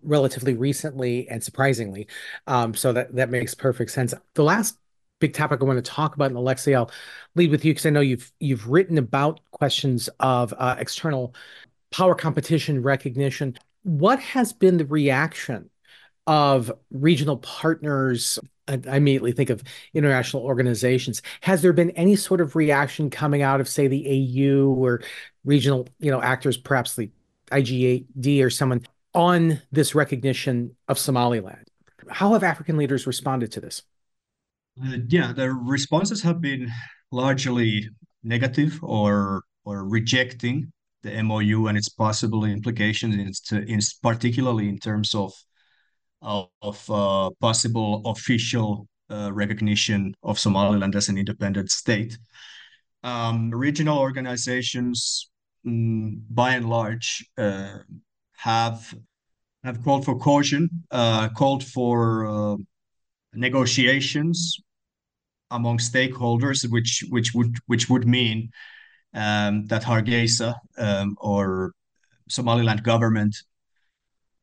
[0.01, 2.07] relatively recently and surprisingly.
[2.47, 4.13] Um, so that that makes perfect sense.
[4.33, 4.77] The last
[5.21, 6.91] big topic I want to talk about, and Aleksi, I'll
[7.36, 11.34] lead with you because I know you've you've written about questions of uh, external
[11.91, 13.57] power competition recognition.
[13.84, 15.69] What has been the reaction
[16.27, 18.38] of regional partners?
[18.67, 21.21] I, immediately think of international organizations.
[21.41, 25.01] Has there been any sort of reaction coming out of, say, the AU or
[25.43, 27.10] regional, you know, actors, perhaps the
[27.51, 31.67] IGAD or someone on this recognition of Somaliland?
[32.10, 33.84] How have African leaders responded to this?
[34.79, 36.69] Uh, yeah, the responses have been
[37.12, 37.89] largely
[38.23, 40.71] negative or or rejecting
[41.03, 45.34] the MOU and its possible implications, in, in particularly in terms of
[46.21, 52.17] of, uh, possible official uh, recognition of Somaliland as an independent state.
[53.03, 55.29] Um, regional organizations,
[55.65, 57.79] mm, by and large, uh,
[58.38, 58.93] have
[59.63, 62.55] have called for caution, uh, called for uh,
[63.33, 64.57] negotiations
[65.51, 68.49] among stakeholders, which which would which would mean
[69.13, 71.73] um, that Hargeisa um, or
[72.29, 73.35] Somaliland government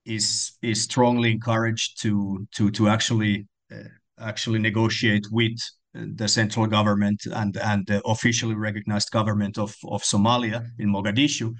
[0.05, 5.59] is is strongly encouraged to to to actually uh, actually negotiate with
[5.94, 11.55] the central government and and the officially recognized government of of Somalia in Mogadishu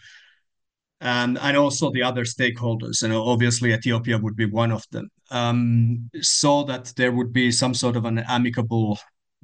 [1.01, 6.11] and and also the other stakeholders and obviously Ethiopia would be one of them um,
[6.21, 8.99] so that there would be some sort of an amicable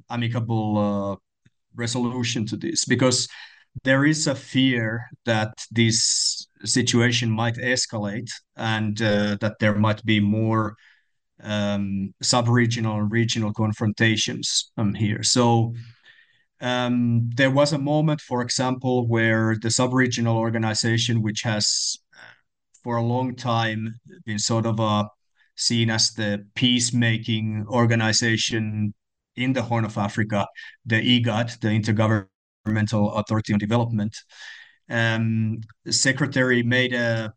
[0.09, 1.15] amicable uh,
[1.75, 3.27] resolution to this because
[3.83, 10.19] there is a fear that this situation might escalate and uh, that there might be
[10.19, 10.75] more
[11.43, 15.21] um, sub-regional and regional confrontations um, here.
[15.23, 15.73] So
[16.61, 21.97] um, there was a moment, for example, where the sub-regional organization, which has
[22.83, 25.03] for a long time been sort of a uh,
[25.57, 28.93] seen as the peacemaking organization
[29.35, 30.45] in the Horn of Africa,
[30.85, 34.15] the IGAD, the Intergovernmental Authority on Development,
[34.89, 37.33] um, secretary made a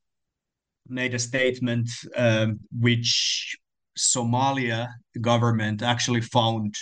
[0.89, 3.57] made a statement um, which
[3.99, 4.89] Somalia
[5.21, 6.75] government actually found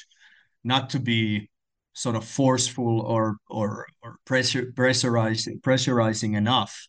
[0.64, 1.50] not to be
[1.96, 6.86] sort of forceful or or, or pressure, pressurizing pressurizing enough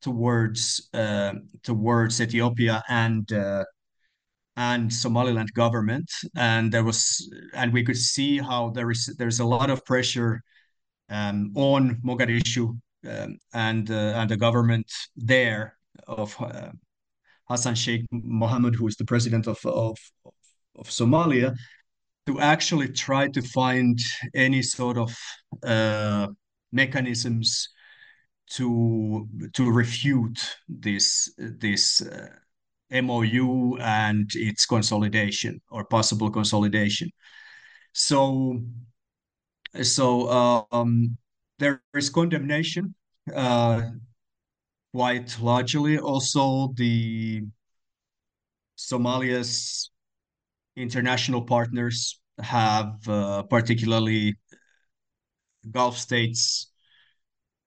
[0.00, 3.64] towards uh, towards Ethiopia and uh,
[4.56, 9.44] and Somaliland government, and there was and we could see how there is there's a
[9.44, 10.42] lot of pressure
[11.10, 14.86] um, on Mogadishu um, and uh, and the government
[15.16, 16.70] there of uh,
[17.48, 19.98] Hassan Sheikh Mohamud, who is the president of, of
[20.76, 21.56] of Somalia,
[22.26, 23.98] to actually try to find
[24.34, 25.14] any sort of
[25.62, 26.28] uh,
[26.72, 27.68] mechanisms
[28.50, 32.28] to to refute this this uh,
[32.90, 37.10] MOU and its consolidation or possible consolidation.
[37.92, 38.62] So
[39.82, 41.16] so um,
[41.58, 42.94] there is condemnation
[43.34, 43.90] uh,
[44.92, 45.98] quite largely.
[45.98, 47.42] Also, the
[48.76, 49.90] Somalia's
[50.76, 54.34] international partners have uh, particularly
[55.70, 56.70] Gulf states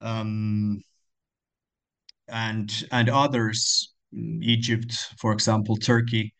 [0.01, 0.81] um,
[2.27, 6.33] and and others, Egypt, for example, Turkey,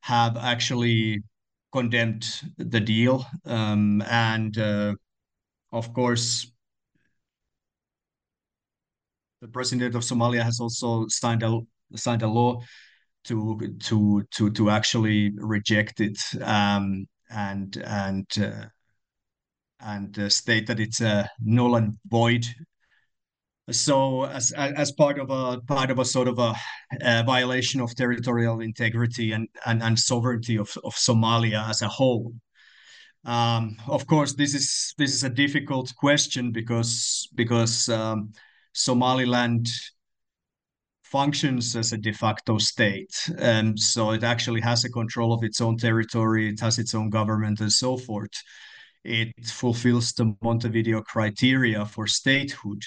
[0.00, 1.22] have actually
[1.72, 4.94] condemned the deal, um, and uh,
[5.72, 6.50] of course,
[9.40, 11.60] the president of Somalia has also signed a
[11.94, 12.60] signed a law
[13.24, 18.66] to to to to actually reject it um, and and uh,
[19.80, 22.44] and uh, state that it's a null and void.
[23.70, 26.54] So as as part of a part of a sort of a,
[27.02, 32.32] a violation of territorial integrity and, and, and sovereignty of, of Somalia as a whole.
[33.24, 38.32] Um, of course, this is this is a difficult question because because um,
[38.72, 39.68] Somaliland
[41.10, 45.60] functions as a de facto state, and so it actually has a control of its
[45.60, 46.48] own territory.
[46.48, 48.32] It has its own government and so forth
[49.04, 52.82] it fulfills the Montevideo criteria for statehood,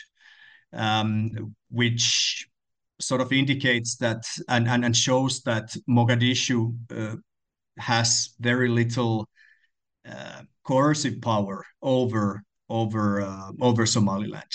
[0.74, 2.48] um, which
[3.00, 7.16] sort of indicates that and, and, and shows that Mogadishu uh,
[7.78, 9.28] has very little
[10.08, 14.52] uh, coercive power over over uh, over Somaliland.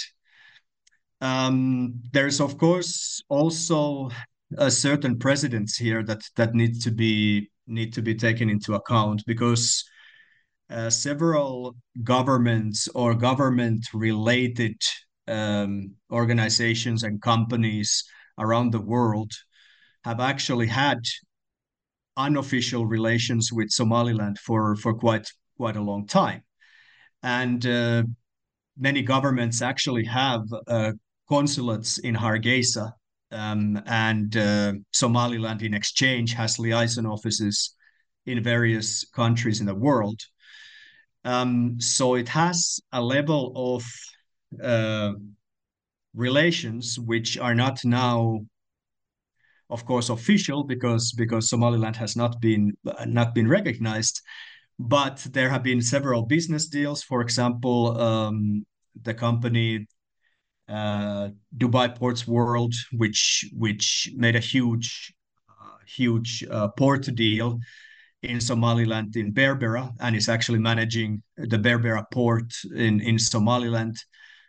[1.21, 4.11] Um, there's of course also
[4.59, 9.23] a certain precedents here that that need to be need to be taken into account
[9.27, 9.85] because
[10.71, 14.81] uh, several governments or government related
[15.29, 18.05] um, organizations and companies
[18.39, 19.33] around the world
[20.05, 20.99] have actually had
[22.17, 26.43] unofficial relations with Somaliland for for quite quite a long time,
[27.23, 28.03] and uh,
[28.79, 30.93] many governments actually have uh,
[31.29, 32.93] consulates in Hargeisa,
[33.33, 37.75] um, and uh, Somaliland in exchange has liaison offices
[38.27, 40.21] in various countries in the world.
[41.25, 43.85] Um, so it has a level of
[44.63, 45.13] uh,
[46.15, 48.41] relations which are not now
[49.69, 52.73] of course official because because Somaliland has not been
[53.07, 54.23] not been recognized
[54.79, 58.65] but there have been several business deals for example um,
[59.03, 59.87] the company
[60.69, 65.15] Dubai Ports World which which made a huge
[65.49, 67.59] uh, huge uh, port deal
[68.23, 73.97] in Somaliland in Berbera and is actually managing the Berbera port in in Somaliland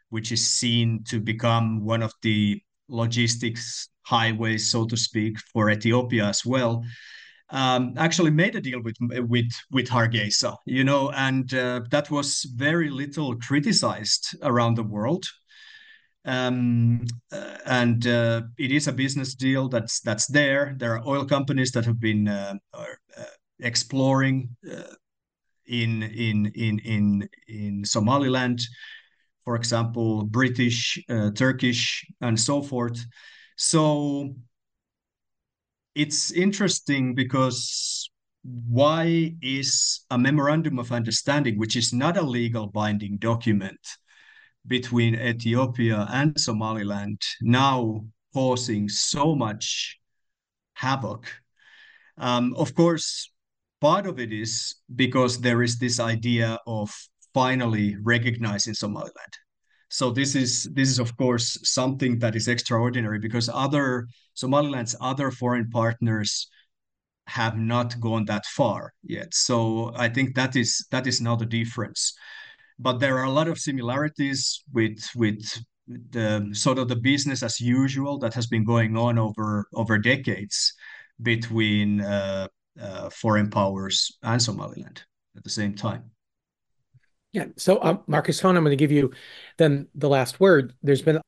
[0.10, 6.26] which is seen to become one of the logistics highways, so to speak, for Ethiopia
[6.26, 6.84] as well.
[7.50, 12.44] Um, actually made a deal with with with Hargeisa, you know, and uh, that was
[12.56, 15.26] very little criticized around the world.
[16.28, 20.76] Um, uh, and uh, it is a business deal that's that's there.
[20.78, 23.24] There are oil companies that have been uh, are, uh,
[23.60, 24.94] exploring uh,
[25.66, 28.60] in in in in in Somaliland
[29.48, 33.00] for example, British, uh, Turkish, and so forth.
[33.56, 34.36] So
[35.96, 38.10] it's interesting because
[38.44, 43.80] why is a memorandum of understanding, which is not a legal binding document
[44.68, 50.00] between Ethiopia and Somaliland, now causing so much
[50.74, 51.26] havoc?
[52.18, 53.32] Um, of course,
[53.82, 56.94] part of it is because there is this idea of
[57.34, 59.34] finally recognizing Somaliland.
[59.90, 65.32] So this is this is of course something that is extraordinary because other Somaliland's other
[65.32, 66.50] foreign partners
[67.28, 69.34] have not gone that far yet.
[69.34, 72.14] So I think that is that is not a difference.
[72.80, 75.42] But there are a lot of similarities with with
[75.88, 80.74] the sort of the business as usual that has been going on over over decades
[81.22, 82.48] between uh,
[82.80, 85.04] uh, foreign powers and Somaliland
[85.36, 86.12] at the same time.
[87.32, 87.46] Yeah.
[87.56, 89.12] So, um, Markus Hoehne, I'm going to give you
[89.58, 90.74] then the last word.
[90.82, 91.22] There's been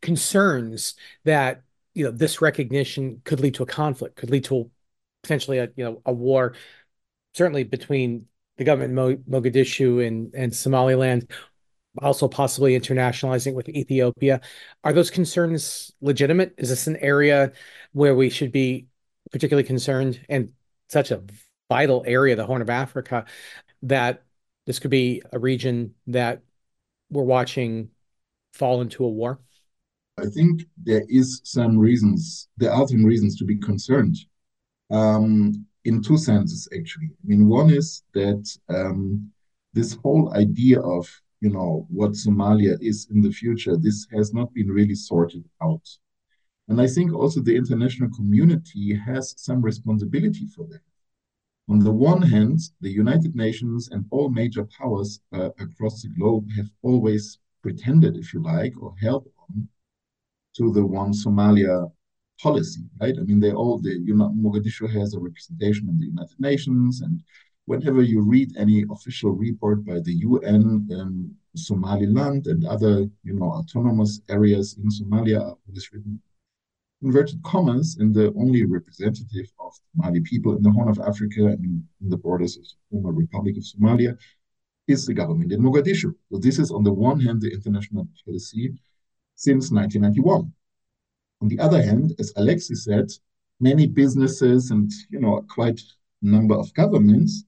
[0.00, 0.94] concerns
[1.24, 1.62] that
[1.94, 4.70] you know this recognition could lead to a conflict, could lead to
[5.22, 6.54] potentially a you know a war,
[7.34, 8.26] certainly between
[8.62, 11.30] the government in Mogadishu and and Somaliland,
[12.00, 14.40] also possibly internationalizing with Ethiopia.
[14.84, 16.54] Are those concerns legitimate?
[16.58, 17.52] Is this an area
[17.92, 18.86] where we should be
[19.30, 20.52] particularly concerned and
[20.88, 21.22] such a
[21.68, 23.24] vital area, the Horn of Africa,
[23.82, 24.22] that
[24.66, 26.42] this could be a region that
[27.10, 27.90] we're watching
[28.52, 29.40] fall into a war?
[30.18, 32.48] I think there is some reasons.
[32.58, 34.16] There are some reasons to be concerned.
[34.90, 37.10] Um, in two senses, actually.
[37.12, 39.30] I mean, one is that um,
[39.72, 41.08] this whole idea of
[41.40, 45.86] you know what Somalia is in the future, this has not been really sorted out,
[46.68, 50.82] and I think also the international community has some responsibility for that.
[51.68, 56.48] On the one hand, the United Nations and all major powers uh, across the globe
[56.56, 59.68] have always pretended, if you like, or held on
[60.56, 61.90] to the one Somalia
[62.40, 63.14] policy, right?
[63.18, 67.00] I mean, they all, the, you know, Mogadishu has a representation in the United Nations,
[67.00, 67.22] and
[67.66, 73.50] whenever you read any official report by the UN, um, Somaliland and other, you know,
[73.50, 75.56] autonomous areas in Somalia are
[75.92, 76.20] written
[77.02, 81.84] inverted commas and the only representative of Mali people in the Horn of Africa and
[82.00, 84.16] in the borders of the former Republic of Somalia
[84.88, 86.14] is the government in Mogadishu.
[86.30, 88.72] So this is on the one hand the international policy
[89.34, 90.52] since 1991.
[91.42, 93.10] On the other hand, as Alexis said,
[93.60, 97.44] many businesses and you know quite a number of governments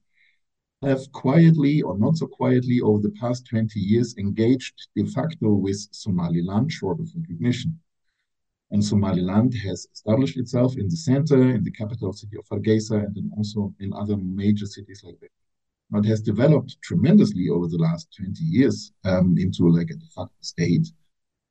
[0.83, 5.87] have quietly or not so quietly over the past 20 years engaged de facto with
[5.91, 7.79] Somaliland short of recognition
[8.71, 13.15] and Somaliland has established itself in the center, in the capital city of Hargeisa, and
[13.15, 15.29] then also in other major cities like that.
[15.91, 20.05] Now, it has developed tremendously over the last 20 years um, into like a de
[20.07, 20.87] facto state.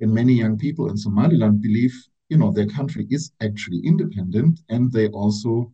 [0.01, 1.95] And many young people in Somaliland believe,
[2.35, 5.72] you know, their country is actually independent and they also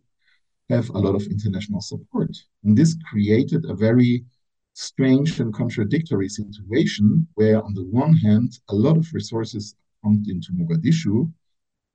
[0.68, 2.36] have a lot of international support.
[2.64, 4.26] And this created a very
[4.74, 10.52] strange and contradictory situation where, on the one hand, a lot of resources pumped into
[10.52, 11.32] Mogadishu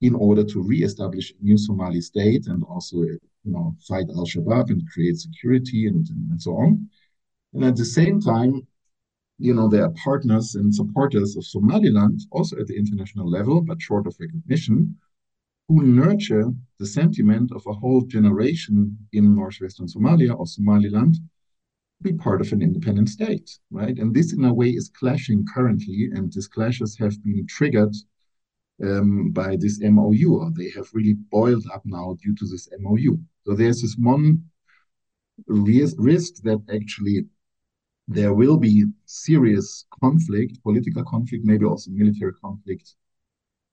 [0.02, 4.82] in order to re-establish a new Somali state and also, you know, fight Al-Shabaab and
[4.92, 6.90] create security and, and so on.
[7.54, 8.68] And at the same time,
[9.38, 13.82] you know, they are partners and supporters of Somaliland, also at the international level, but
[13.82, 14.98] short of recognition,
[15.68, 22.14] who nurture the sentiment of a whole generation in northwestern Somalia or Somaliland to be
[22.14, 23.98] part of an independent state, right?
[23.98, 27.96] And this, in a way, is clashing currently, and these clashes have been triggered
[28.84, 33.18] um, by this MOU, or they have really boiled up now due to this MOU.
[33.46, 34.44] So there's this one
[35.48, 37.26] risk, risk that actually
[38.08, 42.96] there will be serious conflict, political conflict, maybe also military conflict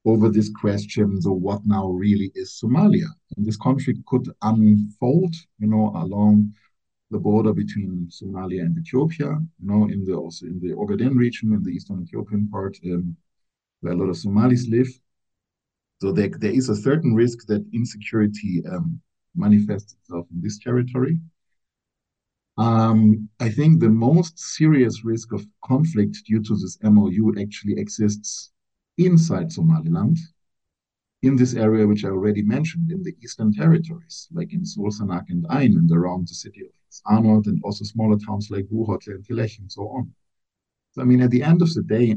[0.04, 3.06] over this question, so what now really is Somalia?
[3.36, 6.52] And this conflict could unfold, you know, along
[7.10, 11.52] the border between Somalia and Ethiopia, you know, in the also in the Ogaden region,
[11.52, 13.16] in the eastern Ethiopian part, um,
[13.80, 14.88] where a lot of Somalis live.
[16.00, 19.00] So there, there is a certain risk that insecurity um,
[19.36, 21.18] manifests itself in this territory.
[22.62, 28.52] Um, I think the most serious risk of conflict due to this MOU actually exists
[28.98, 30.16] inside Somaliland,
[31.22, 35.28] in this area which I already mentioned, in the eastern territories, like in Sool Sanaag
[35.30, 36.70] and Ain and around the city of
[37.04, 40.12] Arnold and also smaller towns like Buhotle and Tilech and so on.
[40.92, 42.16] So, I mean, at the end of the day,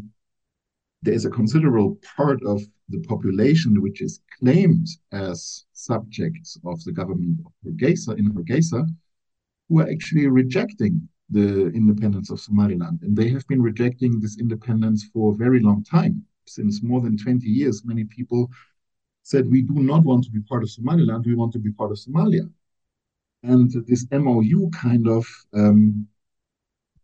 [1.02, 6.92] there is a considerable part of the population which is claimed as subjects of the
[6.92, 8.88] government of Hargeisa in Hargeisa
[9.68, 13.00] who are actually rejecting the independence of Somaliland.
[13.02, 16.24] And they have been rejecting this independence for a very long time.
[16.48, 18.52] Since more than 20 years, many people
[19.24, 21.92] said, We do not want to be part of Somaliland, we want to be part
[21.92, 22.50] of Somalia.
[23.44, 26.08] And this MOU kind of um,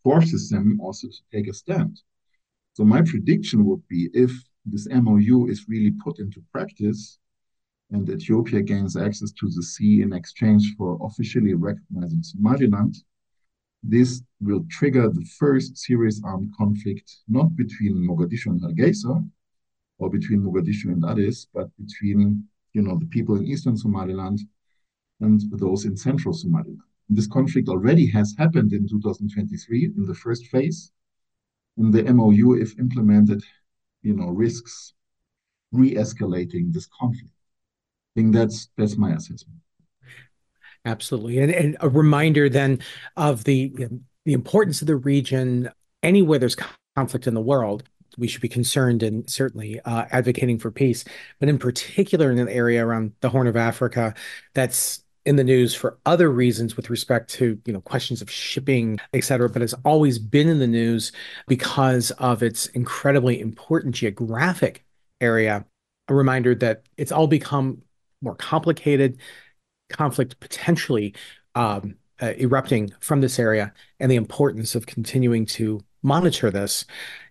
[0.03, 2.01] forces them also to take a stand.
[2.74, 4.32] So, my prediction would be if
[4.66, 7.20] this MOU is really put into practice,
[7.92, 12.96] and Ethiopia gains access to the sea in exchange for officially recognizing Somaliland,
[13.84, 19.28] this will trigger the first serious armed conflict, not between Mogadishu and Hargeisa,
[19.98, 24.39] or between Mogadishu and Addis, but between you know the people in eastern Somaliland
[25.20, 26.82] and those in central Somaliland.
[27.10, 30.92] This conflict already has happened in 2023 in the first phase.
[31.78, 33.44] And the MOU, if implemented,
[34.02, 34.94] you know, risks
[35.72, 37.34] re-escalating this conflict
[38.16, 39.59] think that's that's my assessment.
[40.86, 42.80] Absolutely, and, and a reminder then
[43.16, 43.74] of the
[44.26, 45.70] the importance of the region.
[46.03, 46.57] Anywhere there's
[46.95, 47.84] conflict in the world,
[48.18, 51.05] we should be concerned and certainly uh, advocating for peace.
[51.39, 54.16] But in particular, in an area around the Horn of Africa,
[54.55, 58.97] that's in the news for other reasons with respect to you know questions of shipping
[59.14, 61.12] et cetera but has always been in the news
[61.47, 64.84] because of its incredibly important geographic
[65.20, 65.64] area
[66.07, 67.82] a reminder that it's all become
[68.22, 69.18] more complicated
[69.90, 71.14] conflict potentially
[71.56, 76.86] um, uh, erupting from this area and the importance of continuing to monitor this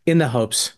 [0.07, 0.75] in the hopes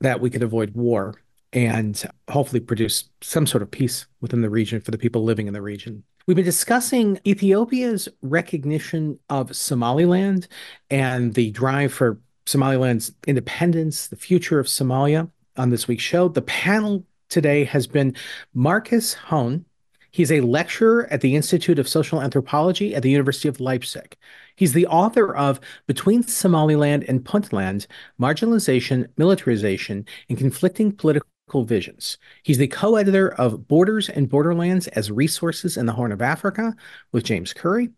[0.00, 1.14] that we could avoid war
[1.52, 5.54] and hopefully produce some sort of peace within the region for the people living in
[5.54, 6.02] the region.
[6.26, 10.46] We've been discussing Ethiopia's recognition of Somaliland
[10.90, 16.28] and the drive for Somaliland's independence, the future of Somalia on this week's show.
[16.28, 18.14] The panel today has been
[18.54, 19.64] Markus Hoehne.
[20.10, 24.16] He's a lecturer at the Institute of Social Anthropology at the University of Leipzig.
[24.56, 27.86] He's the author of Between Somaliland and Puntland
[28.20, 32.18] Marginalization, Militarization, and Conflicting Political Visions.
[32.42, 36.74] He's the co editor of Borders and Borderlands as Resources in the Horn of Africa
[37.12, 37.92] with James Currey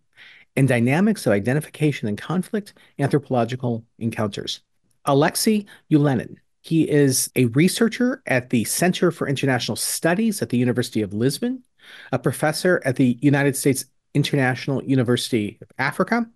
[0.57, 4.61] and Dynamics of Identification and Conflict Anthropological Encounters.
[5.07, 11.03] Aleksi Ylönen he is a researcher at the Center for International Studies at the University
[11.03, 11.63] of Lisbon,
[12.13, 16.27] a professor at the United States International University of Africa,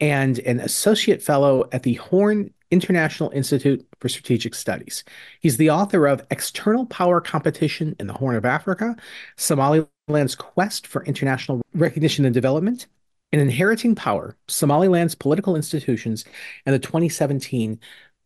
[0.00, 5.04] and an associate fellow at the Horn International Institute for Strategic Studies.
[5.40, 8.94] He's the author of External Power Competition in the Horn of Africa,
[9.36, 12.86] Somaliland's Quest for International Recognition and Development,
[13.32, 16.24] and Inheriting Power, Somaliland's Political Institutions,
[16.64, 17.78] and the 2017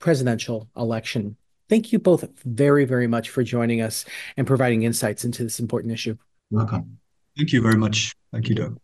[0.03, 1.36] presidential election.
[1.70, 4.05] Thank you both very, very much for joining us
[4.36, 6.18] and providing insights into this important issue.
[6.50, 6.98] Welcome.
[7.36, 8.14] Thank you very much.
[8.30, 8.81] Thank you, Doug.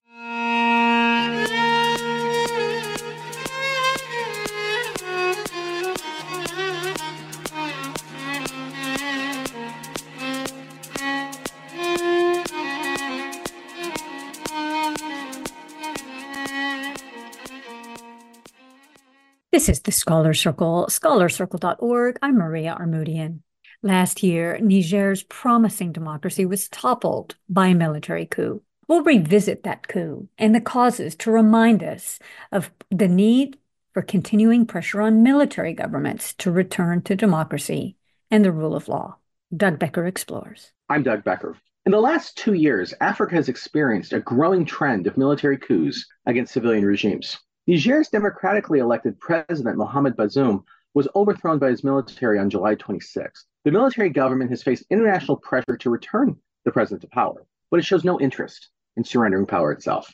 [19.58, 22.18] This is the Scholar Circle, scholarcircle.org.
[22.22, 23.40] I'm Maria Armoudian.
[23.82, 28.62] Last year, Niger's promising democracy was toppled by a military coup.
[28.86, 32.20] We'll revisit that coup and the causes to remind us
[32.52, 33.58] of the need
[33.94, 37.96] for continuing pressure on military governments to return to democracy
[38.30, 39.16] and the rule of law.
[39.56, 40.70] Doug Becker explores.
[40.88, 41.56] I'm Doug Becker.
[41.84, 46.52] In the last two years, Africa has experienced a growing trend of military coups against
[46.52, 47.36] civilian regimes.
[47.68, 50.64] Niger's democratically elected president, Mohamed Bazoum,
[50.94, 53.44] was overthrown by his military on July 26th.
[53.66, 57.84] The military government has faced international pressure to return the president to power, but it
[57.84, 60.10] shows no interest in surrendering power itself.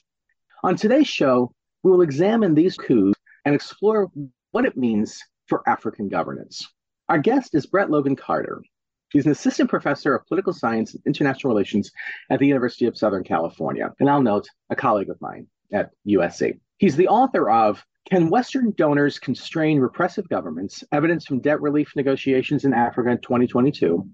[0.65, 1.53] On today's show,
[1.85, 4.11] we will examine these coups and explore
[4.51, 6.67] what it means for African governance.
[7.09, 8.65] Our guest is Brett Logan Carter.
[9.13, 11.93] He's an assistant professor of political science and international relations
[12.31, 16.59] at the University of Southern California, and I'll note a colleague of mine at USC.
[16.79, 20.83] He's the author of Can Western Donors Constrain Repressive Governments?
[20.93, 24.09] Evidence from Debt Relief Negotiations in Africa in 2022,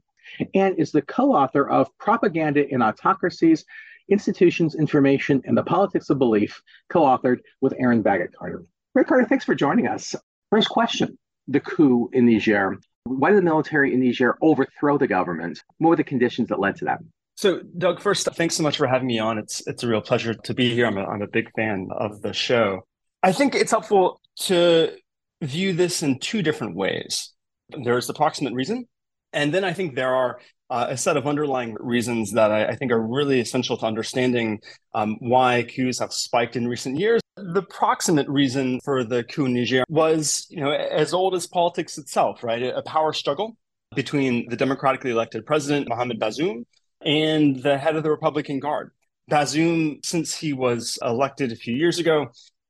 [0.55, 3.65] and is the co author of Propaganda in Autocracies,
[4.11, 8.65] Institutions, Information, and the Politics of Belief, co authored with Erin Baggott Carter.
[8.95, 10.15] Rick Carter, thanks for joining us.
[10.51, 11.17] First question
[11.49, 12.79] the coup in Niger.
[13.05, 15.63] Why did the military in Niger overthrow the government?
[15.79, 17.01] What were the conditions that led to that?
[17.37, 19.39] So, Doug, first, thanks so much for having me on.
[19.39, 20.87] It's it's a real pleasure to be here.
[20.87, 22.87] I'm a, I'm a big fan of the show.
[23.23, 24.93] I think it's helpful to
[25.41, 27.33] view this in two different ways.
[27.85, 28.87] There's the proximate reason,
[29.33, 32.77] and then I think there are uh, a set of underlying reasons that I, I,
[32.77, 34.61] think are really essential to understanding
[34.95, 37.21] um, why coups have spiked in recent years.
[37.37, 41.99] The proximate reason for the coup in Niger was, you know, as old as politics
[41.99, 42.63] itself, right?
[42.63, 43.57] A power struggle
[43.97, 46.65] between the democratically elected president Mohamed Bazoum
[47.05, 48.91] and the head of the Republican Guard.
[49.31, 52.29] Bazoum, since he was elected a few years ago,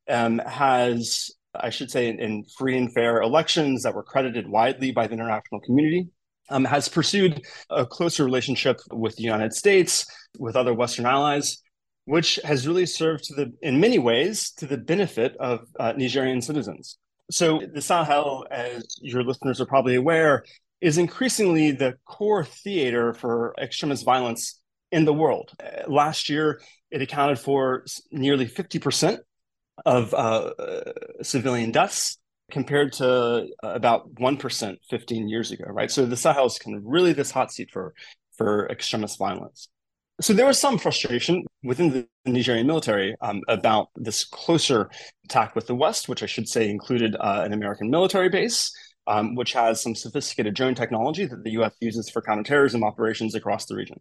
[0.09, 4.93] um, has, I should say, in, in free and fair elections that were credited widely
[4.93, 6.09] by the international community,
[6.51, 10.07] um, has pursued a closer relationship with the United States,
[10.39, 11.63] with other Western allies,
[12.05, 16.43] which has really served to the, in many ways, to the benefit of uh, Nigerian
[16.43, 16.99] citizens.
[17.31, 20.45] So the Sahel, as your listeners are probably aware,
[20.81, 24.61] is increasingly the core theater for extremist violence
[24.93, 25.53] in the world.
[25.63, 26.61] Uh, last year,
[26.91, 29.19] it accounted for nearly 50%
[29.87, 30.53] of uh,
[31.23, 32.19] civilian deaths
[32.51, 35.91] compared to uh, about 1% 15 years ago, right?
[35.91, 37.95] So the Sahel is kind of really this hot seat for,
[38.37, 39.69] for extremist violence.
[40.21, 44.91] So there was some frustration within the Nigerian military um, about this closer
[45.25, 48.71] attack with the West, which I should say included uh, an American military base,
[49.11, 51.75] um, which has some sophisticated drone technology that the U.S.
[51.81, 54.01] uses for counterterrorism operations across the region.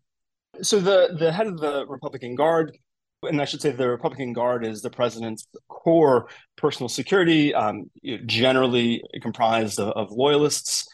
[0.62, 2.78] So the the head of the Republican Guard
[3.24, 7.90] and I should say the Republican Guard is the president's core personal security, um,
[8.26, 10.88] generally comprised of, of, loyalists.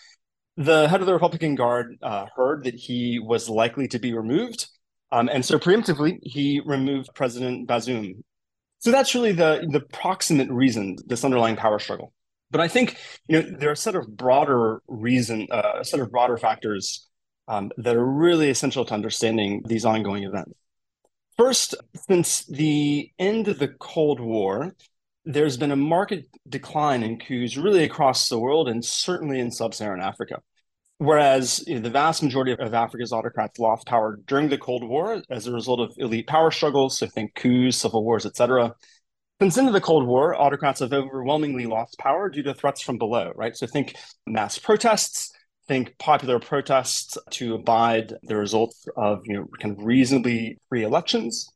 [0.58, 4.68] The head of the Republican Guard uh, heard that he was likely to be removed,
[5.12, 8.24] um, and so preemptively he removed President Bazoum.
[8.80, 12.12] So that's really the the proximate reason this underlying power struggle.
[12.56, 12.96] But I think
[13.28, 17.06] you know there are a set of broader reason, uh, a set of broader factors
[17.50, 20.54] um, that are really essential to understanding these ongoing events.
[21.36, 21.76] First,
[22.08, 24.74] since the end of the Cold War,
[25.26, 26.14] there's been a marked
[26.48, 30.38] decline in coups really across the world and certainly in sub Saharan Africa.
[30.98, 35.22] Whereas you know, the vast majority of Africa's autocrats lost power during the Cold War
[35.30, 38.74] as a result of elite power struggles, so think coups, civil wars, etc.
[39.42, 43.34] Since into the Cold War, autocrats have overwhelmingly lost power due to threats from below,
[43.36, 43.56] right?
[43.56, 45.30] So think mass protests,
[45.68, 51.50] think popular protests to abide the results of you know kind of reasonably free elections,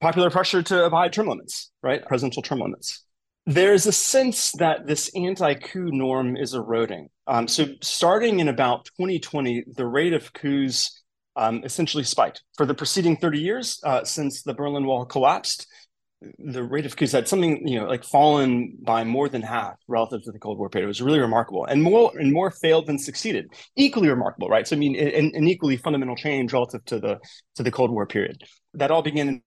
[0.00, 2.06] popular pressure to abide term limits, right?
[2.06, 3.04] Presidential term limits.
[3.44, 7.08] There's a sense that this anti-coup norm is eroding.
[7.26, 11.02] Um, so starting in about 2020, the rate of coups
[11.36, 12.42] um, essentially spiked.
[12.56, 15.66] For the preceding 30 years, uh, since the Berlin Wall collapsed,
[16.38, 20.22] the rate of coups had something you know like fallen by more than half relative
[20.22, 20.86] to the Cold War period.
[20.86, 23.46] It was really remarkable, and more and more failed than succeeded.
[23.76, 24.66] Equally remarkable, right?
[24.66, 27.18] So I mean, an, an equally fundamental change relative to the
[27.56, 28.42] to the Cold War period.
[28.74, 29.42] That all began in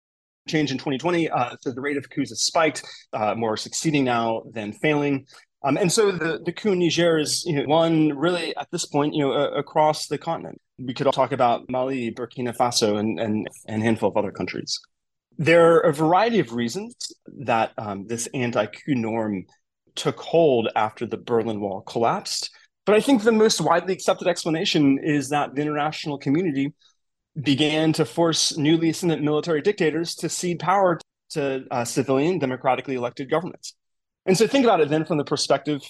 [0.47, 1.29] change in 2020.
[1.29, 5.25] Uh, so the rate of coups has spiked, uh, more succeeding now than failing.
[5.63, 8.85] Um, and so the, the coup in Niger is you know, one really at this
[8.85, 10.59] point, you know, uh, across the continent.
[10.77, 14.79] We could talk about Mali, Burkina Faso, and, and, and a handful of other countries.
[15.39, 16.95] There are a variety of reasons
[17.39, 19.45] that um, this anti coup norm
[19.95, 22.51] took hold after the Berlin Wall collapsed.
[22.85, 26.73] But I think the most widely accepted explanation is that the international community
[27.41, 33.29] began to force newly ascendant military dictators to cede power to uh, civilian, democratically elected
[33.29, 33.75] governments.
[34.25, 35.81] And so think about it then from the perspective,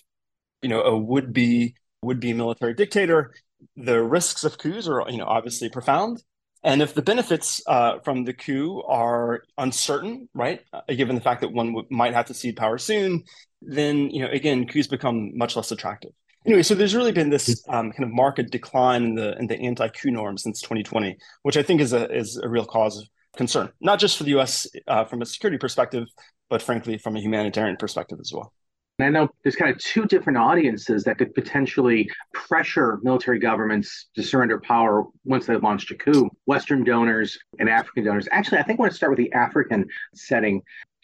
[0.62, 3.34] you know, a would-be would-be military dictator.
[3.76, 6.24] The risks of coups are, you know, obviously profound.
[6.64, 11.42] And if the benefits uh, from the coup are uncertain, right, uh, given the fact
[11.42, 13.24] that one w- might have to cede power soon,
[13.62, 16.12] then you know again coups become much less attractive.
[16.46, 19.60] Anyway, so there's really been this um, kind of market decline in the in the
[19.60, 23.08] anti-coup norm since 2020, which I think is a is a real cause of
[23.38, 24.68] concern, not just for the U.S.
[24.88, 26.08] Uh, from a security perspective,
[26.50, 28.54] but frankly from a humanitarian perspective as well.
[29.00, 34.10] And I know there's kind of two different audiences that could potentially pressure military governments
[34.16, 38.28] to surrender power once they launch a coup Western donors and African donors.
[38.32, 40.62] Actually, I think I want to start with the African setting.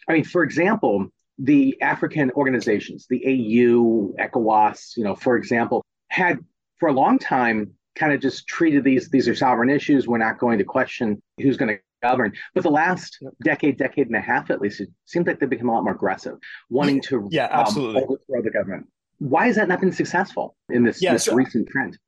[0.08, 1.06] I mean, for example,
[1.38, 6.38] the African organizations, the AU, ECOWAS, you know, for example, had
[6.78, 10.06] for a long time kind of just treated these these are sovereign issues.
[10.06, 12.32] We're not going to question who's going to govern.
[12.54, 15.68] But the last decade, decade and a half at least, it seems like they've become
[15.68, 16.34] a lot more aggressive,
[16.70, 18.02] wanting to yeah, absolutely.
[18.02, 18.86] Um, overthrow the government.
[19.18, 21.98] Why has that not been successful in this, yeah, this so recent trend?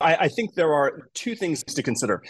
[0.00, 2.22] I, I think there are two things to consider.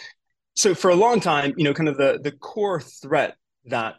[0.55, 3.35] So for a long time, you know, kind of the the core threat
[3.65, 3.95] that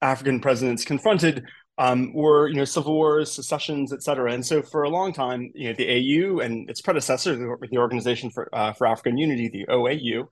[0.00, 1.44] African presidents confronted
[1.78, 4.32] um, were you know civil wars, secessions, et cetera.
[4.32, 7.78] And so for a long time, you know, the AU and its predecessor, the, the
[7.78, 10.26] Organization for uh, for African Unity, the OAU,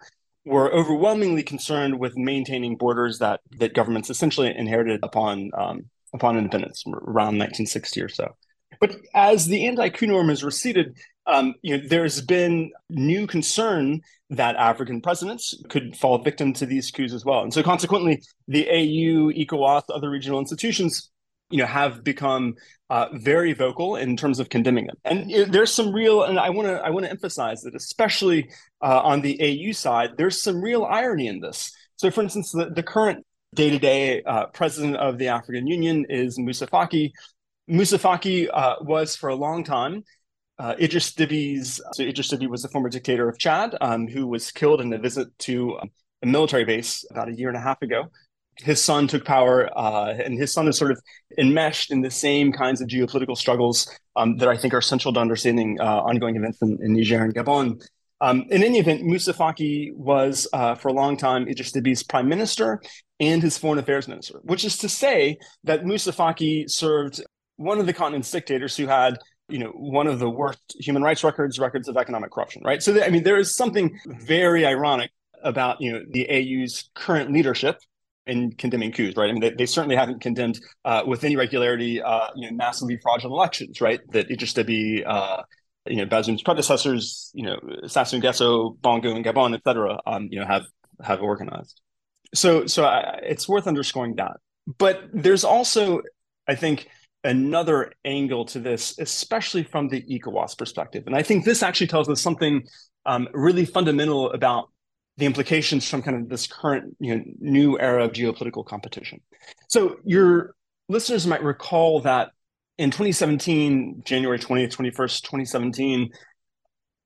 [0.45, 6.85] were overwhelmingly concerned with maintaining borders that that governments essentially inherited upon um, upon independence
[6.87, 8.37] around 1960 or so.
[8.81, 14.57] But as the anti-coup norm has receded, um, you know, there's been new concern that
[14.57, 17.43] African presidents could fall victim to these coups as well.
[17.43, 21.11] And so consequently, the AU, ECOWAS, other regional institutions
[21.53, 22.55] you know have become
[22.91, 24.97] uh, very vocal in terms of condemning them.
[25.05, 28.51] And there's some real, and I want to I want to emphasize that especially
[28.83, 31.73] uh, on the AU side, there's some real irony in this.
[31.97, 33.25] So, for instance, the, the current
[33.55, 37.13] day-to-day uh, president of the African Union is Moussa Faki.
[37.69, 40.03] Moussa Faki uh, was for a long time.
[40.59, 44.51] Uh, Idris Déby's so Idris Déby was the former dictator of Chad, um, who was
[44.51, 45.79] killed in a visit to
[46.23, 48.11] a military base about a year and a half ago
[48.63, 51.01] his son took power, uh, and his son is sort of
[51.39, 55.21] enmeshed in the same kinds of geopolitical struggles um, that I think are central to
[55.21, 57.83] understanding uh, ongoing events in, in, Niger and Gabon.
[58.21, 62.29] Um, in any event, Moussa Faki was uh, for a long time Idris Déby's prime
[62.29, 62.81] minister
[63.19, 67.23] and his foreign affairs minister, which is to say that Moussa Faki served
[67.57, 71.25] one of the continent's dictators who had you know one of the worst human rights
[71.25, 75.11] records records of economic corruption right so i mean there is something very ironic
[75.43, 77.77] about you know the au's current leadership
[78.27, 79.29] in condemning coups, right?
[79.29, 82.99] I mean, they, they certainly haven't condemned uh, with any regularity, uh, you know, massively
[83.03, 84.01] fraudulent elections, right?
[84.13, 85.43] That it just to be, uh,
[85.87, 90.39] you know, Bazoum's predecessors, you know, Sassou Nguesso, Bongo, and Gabon, et cetera, um, you
[90.39, 90.65] know, have
[91.03, 91.81] have organized.
[92.35, 94.37] So, so I, it's worth underscoring that.
[94.79, 96.03] But there's also,
[96.47, 96.89] I think,
[97.25, 102.09] another angle to this, especially from the ECOWAS perspective, and I think this actually tells
[102.09, 102.63] us something
[103.07, 104.71] um, really fundamental about
[105.17, 109.21] the implications from kind of this current you know, new era of geopolitical competition.
[109.69, 110.55] So your
[110.89, 112.31] listeners might recall that
[112.79, 116.11] in 2017, January 20th, 21st, 2017,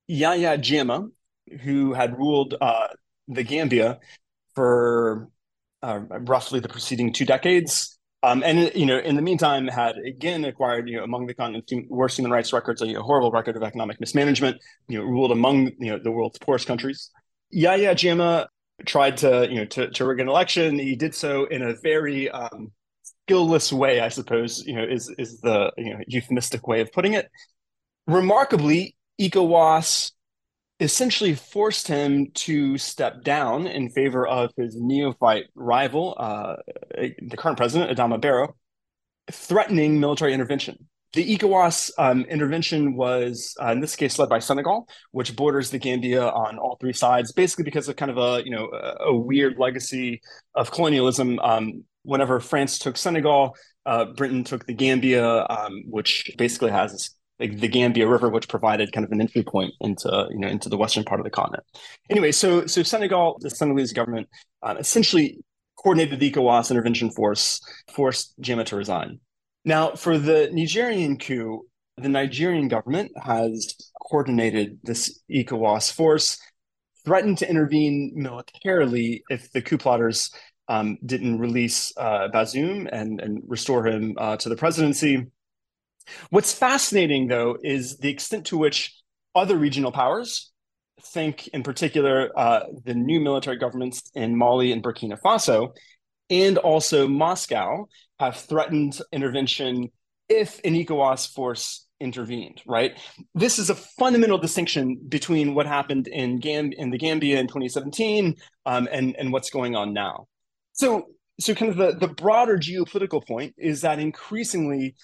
[0.08, 1.10] Yahya Jammeh,
[1.62, 2.88] who had ruled uh,
[3.28, 3.98] the Gambia
[4.54, 5.28] for
[5.82, 10.44] uh, roughly the preceding two decades, um, and you know, in the meantime, had again
[10.44, 13.62] acquired you know among the continent's worst human rights records, a, a horrible record of
[13.62, 14.56] economic mismanagement.
[14.88, 17.10] You know, ruled among you know the world's poorest countries.
[17.50, 18.46] Yahya Jammeh
[18.84, 20.78] tried to, you know, to, to rig an election.
[20.78, 22.72] He did so in a very um,
[23.28, 27.14] skillless way, I suppose, you know, is is the you know euphemistic way of putting
[27.14, 27.30] it.
[28.06, 30.12] Remarkably, ECOWAS
[30.78, 36.56] essentially forced him to step down in favor of his neophyte rival, uh,
[36.94, 38.54] the current president, Adama Barrow,
[39.30, 40.86] threatening military intervention.
[41.16, 45.78] The ECOWAS um, intervention was, uh, in this case, led by Senegal, which borders the
[45.78, 49.16] Gambia on all three sides, basically because of kind of a you know a, a
[49.16, 50.20] weird legacy
[50.54, 51.38] of colonialism.
[51.38, 53.56] Um, whenever France took Senegal,
[53.86, 57.08] uh, Britain took the Gambia, um, which basically has
[57.40, 60.68] like the Gambia River, which provided kind of an entry point into you know into
[60.68, 61.64] the western part of the continent.
[62.10, 64.28] Anyway, so so Senegal, the Senegalese government,
[64.62, 65.38] uh, essentially
[65.78, 67.58] coordinated the ECOWAS intervention force,
[67.94, 69.18] forced Jammeh to resign.
[69.66, 76.38] Now, for the Nigerian coup, the Nigerian government has coordinated this ECOWAS force,
[77.04, 80.30] threatened to intervene militarily if the coup plotters
[80.68, 85.26] um, didn't release uh, Bazoum and, and restore him uh, to the presidency.
[86.30, 88.94] What's fascinating, though, is the extent to which
[89.34, 90.52] other regional powers,
[91.02, 95.74] think in particular uh, the new military governments in Mali and Burkina Faso,
[96.30, 97.86] and also Moscow,
[98.18, 99.90] have threatened intervention
[100.28, 102.98] if an ECOWAS force intervened, right?
[103.34, 108.34] This is a fundamental distinction between what happened in Gam- in the Gambia in 2017
[108.66, 110.26] um, and and what's going on now.
[110.72, 111.06] So
[111.40, 114.94] so kind of the the broader geopolitical point is that increasingly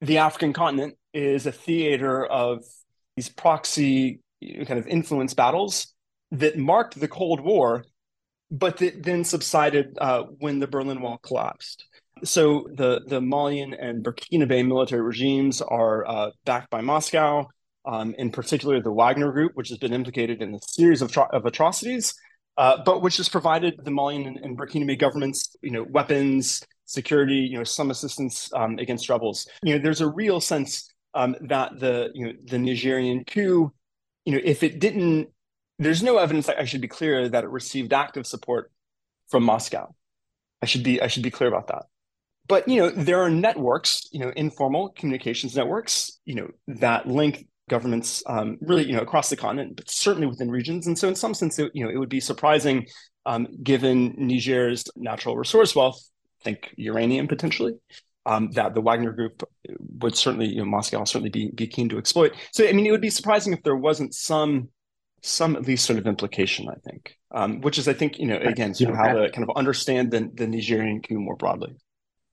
[0.00, 2.62] the African continent is a theater of
[3.16, 4.20] these proxy
[4.66, 5.94] kind of influence battles
[6.32, 7.84] that marked the Cold War,
[8.54, 11.86] but that then subsided uh, when the Berlin Wall collapsed.
[12.22, 17.48] So the the Malian and Burkina Burkinabe military regimes are uh, backed by Moscow,
[17.84, 21.28] um, in particular the Wagner Group, which has been implicated in a series of, tro-
[21.32, 22.14] of atrocities,
[22.56, 27.48] uh, but which has provided the Malian and, and, Burkinabe governments, you know, weapons, security,
[27.50, 29.48] you know, some assistance um, against rebels.
[29.64, 33.72] You know, there's a real sense um, that the you know the Nigerian coup,
[34.24, 35.28] you know, if it didn't,
[35.78, 36.48] there's no evidence.
[36.48, 38.70] I should be clear that it received active support
[39.28, 39.94] from Moscow.
[40.62, 41.86] I should be I should be clear about that
[42.46, 47.46] but you know there are networks you know informal communications networks you know that link
[47.68, 51.14] governments um, really you know across the continent but certainly within regions and so in
[51.14, 52.86] some sense it, you know it would be surprising
[53.26, 56.00] um, given niger's natural resource wealth
[56.42, 57.72] think uranium potentially
[58.26, 59.42] um, that the wagner group
[59.78, 62.90] would certainly you know moscow certainly be, be keen to exploit so i mean it
[62.90, 64.68] would be surprising if there wasn't some
[65.24, 68.36] some at least sort of implication i think um, which is i think you know
[68.36, 71.74] again sort of how to kind of understand the, the nigerian coup more broadly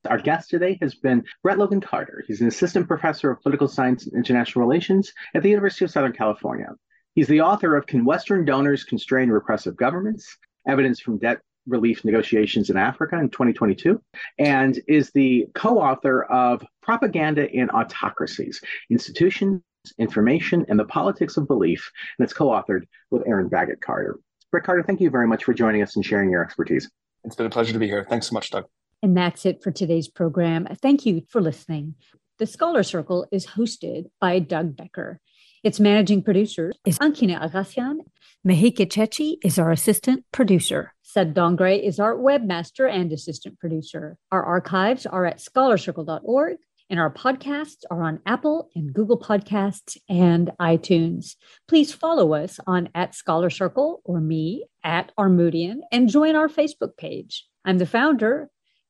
[0.10, 2.24] our guest today has been Brett Logan Carter.
[2.26, 6.14] He's an assistant professor of political science and international relations at the University of Southern
[6.14, 6.70] California.
[7.14, 10.38] He's the author of Can Western Donors Constrain Repressive Governments?
[10.68, 14.02] Evidence from Debt Relief Negotiations in Africa in 2022,
[14.40, 19.62] and is the co author of Propaganda in Autocracies Institutions,
[19.98, 21.92] Information, and the Politics of Belief.
[22.18, 24.20] And it's co authored with Erin Baggott Carter.
[24.52, 26.90] Brett Carter, thank you very much for joining us and sharing your expertise.
[27.24, 28.06] It's been a pleasure to be here.
[28.10, 28.66] Thanks so much, Doug.
[29.04, 30.68] And that's it for today's program.
[30.82, 31.96] Thank you for listening.
[32.38, 35.20] The Scholar Circle is hosted by Doug Becker.
[35.64, 38.00] Its managing producer is Ankina Agassian.
[38.46, 40.94] Mehike Chechi is our assistant producer.
[41.04, 44.18] Sed Dongre is our webmaster and assistant producer.
[44.32, 46.58] Our archives are at scholarcircle.org,
[46.92, 51.36] and our podcasts are on Apple and Google Podcasts and iTunes.
[51.70, 56.98] Please follow us on at Scholar Circle or me at Armoudian and join our Facebook
[56.98, 57.48] page.
[57.64, 58.50] I'm the founder,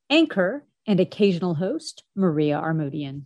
[0.09, 3.25] anchor, and occasional host, Maria Armoudian.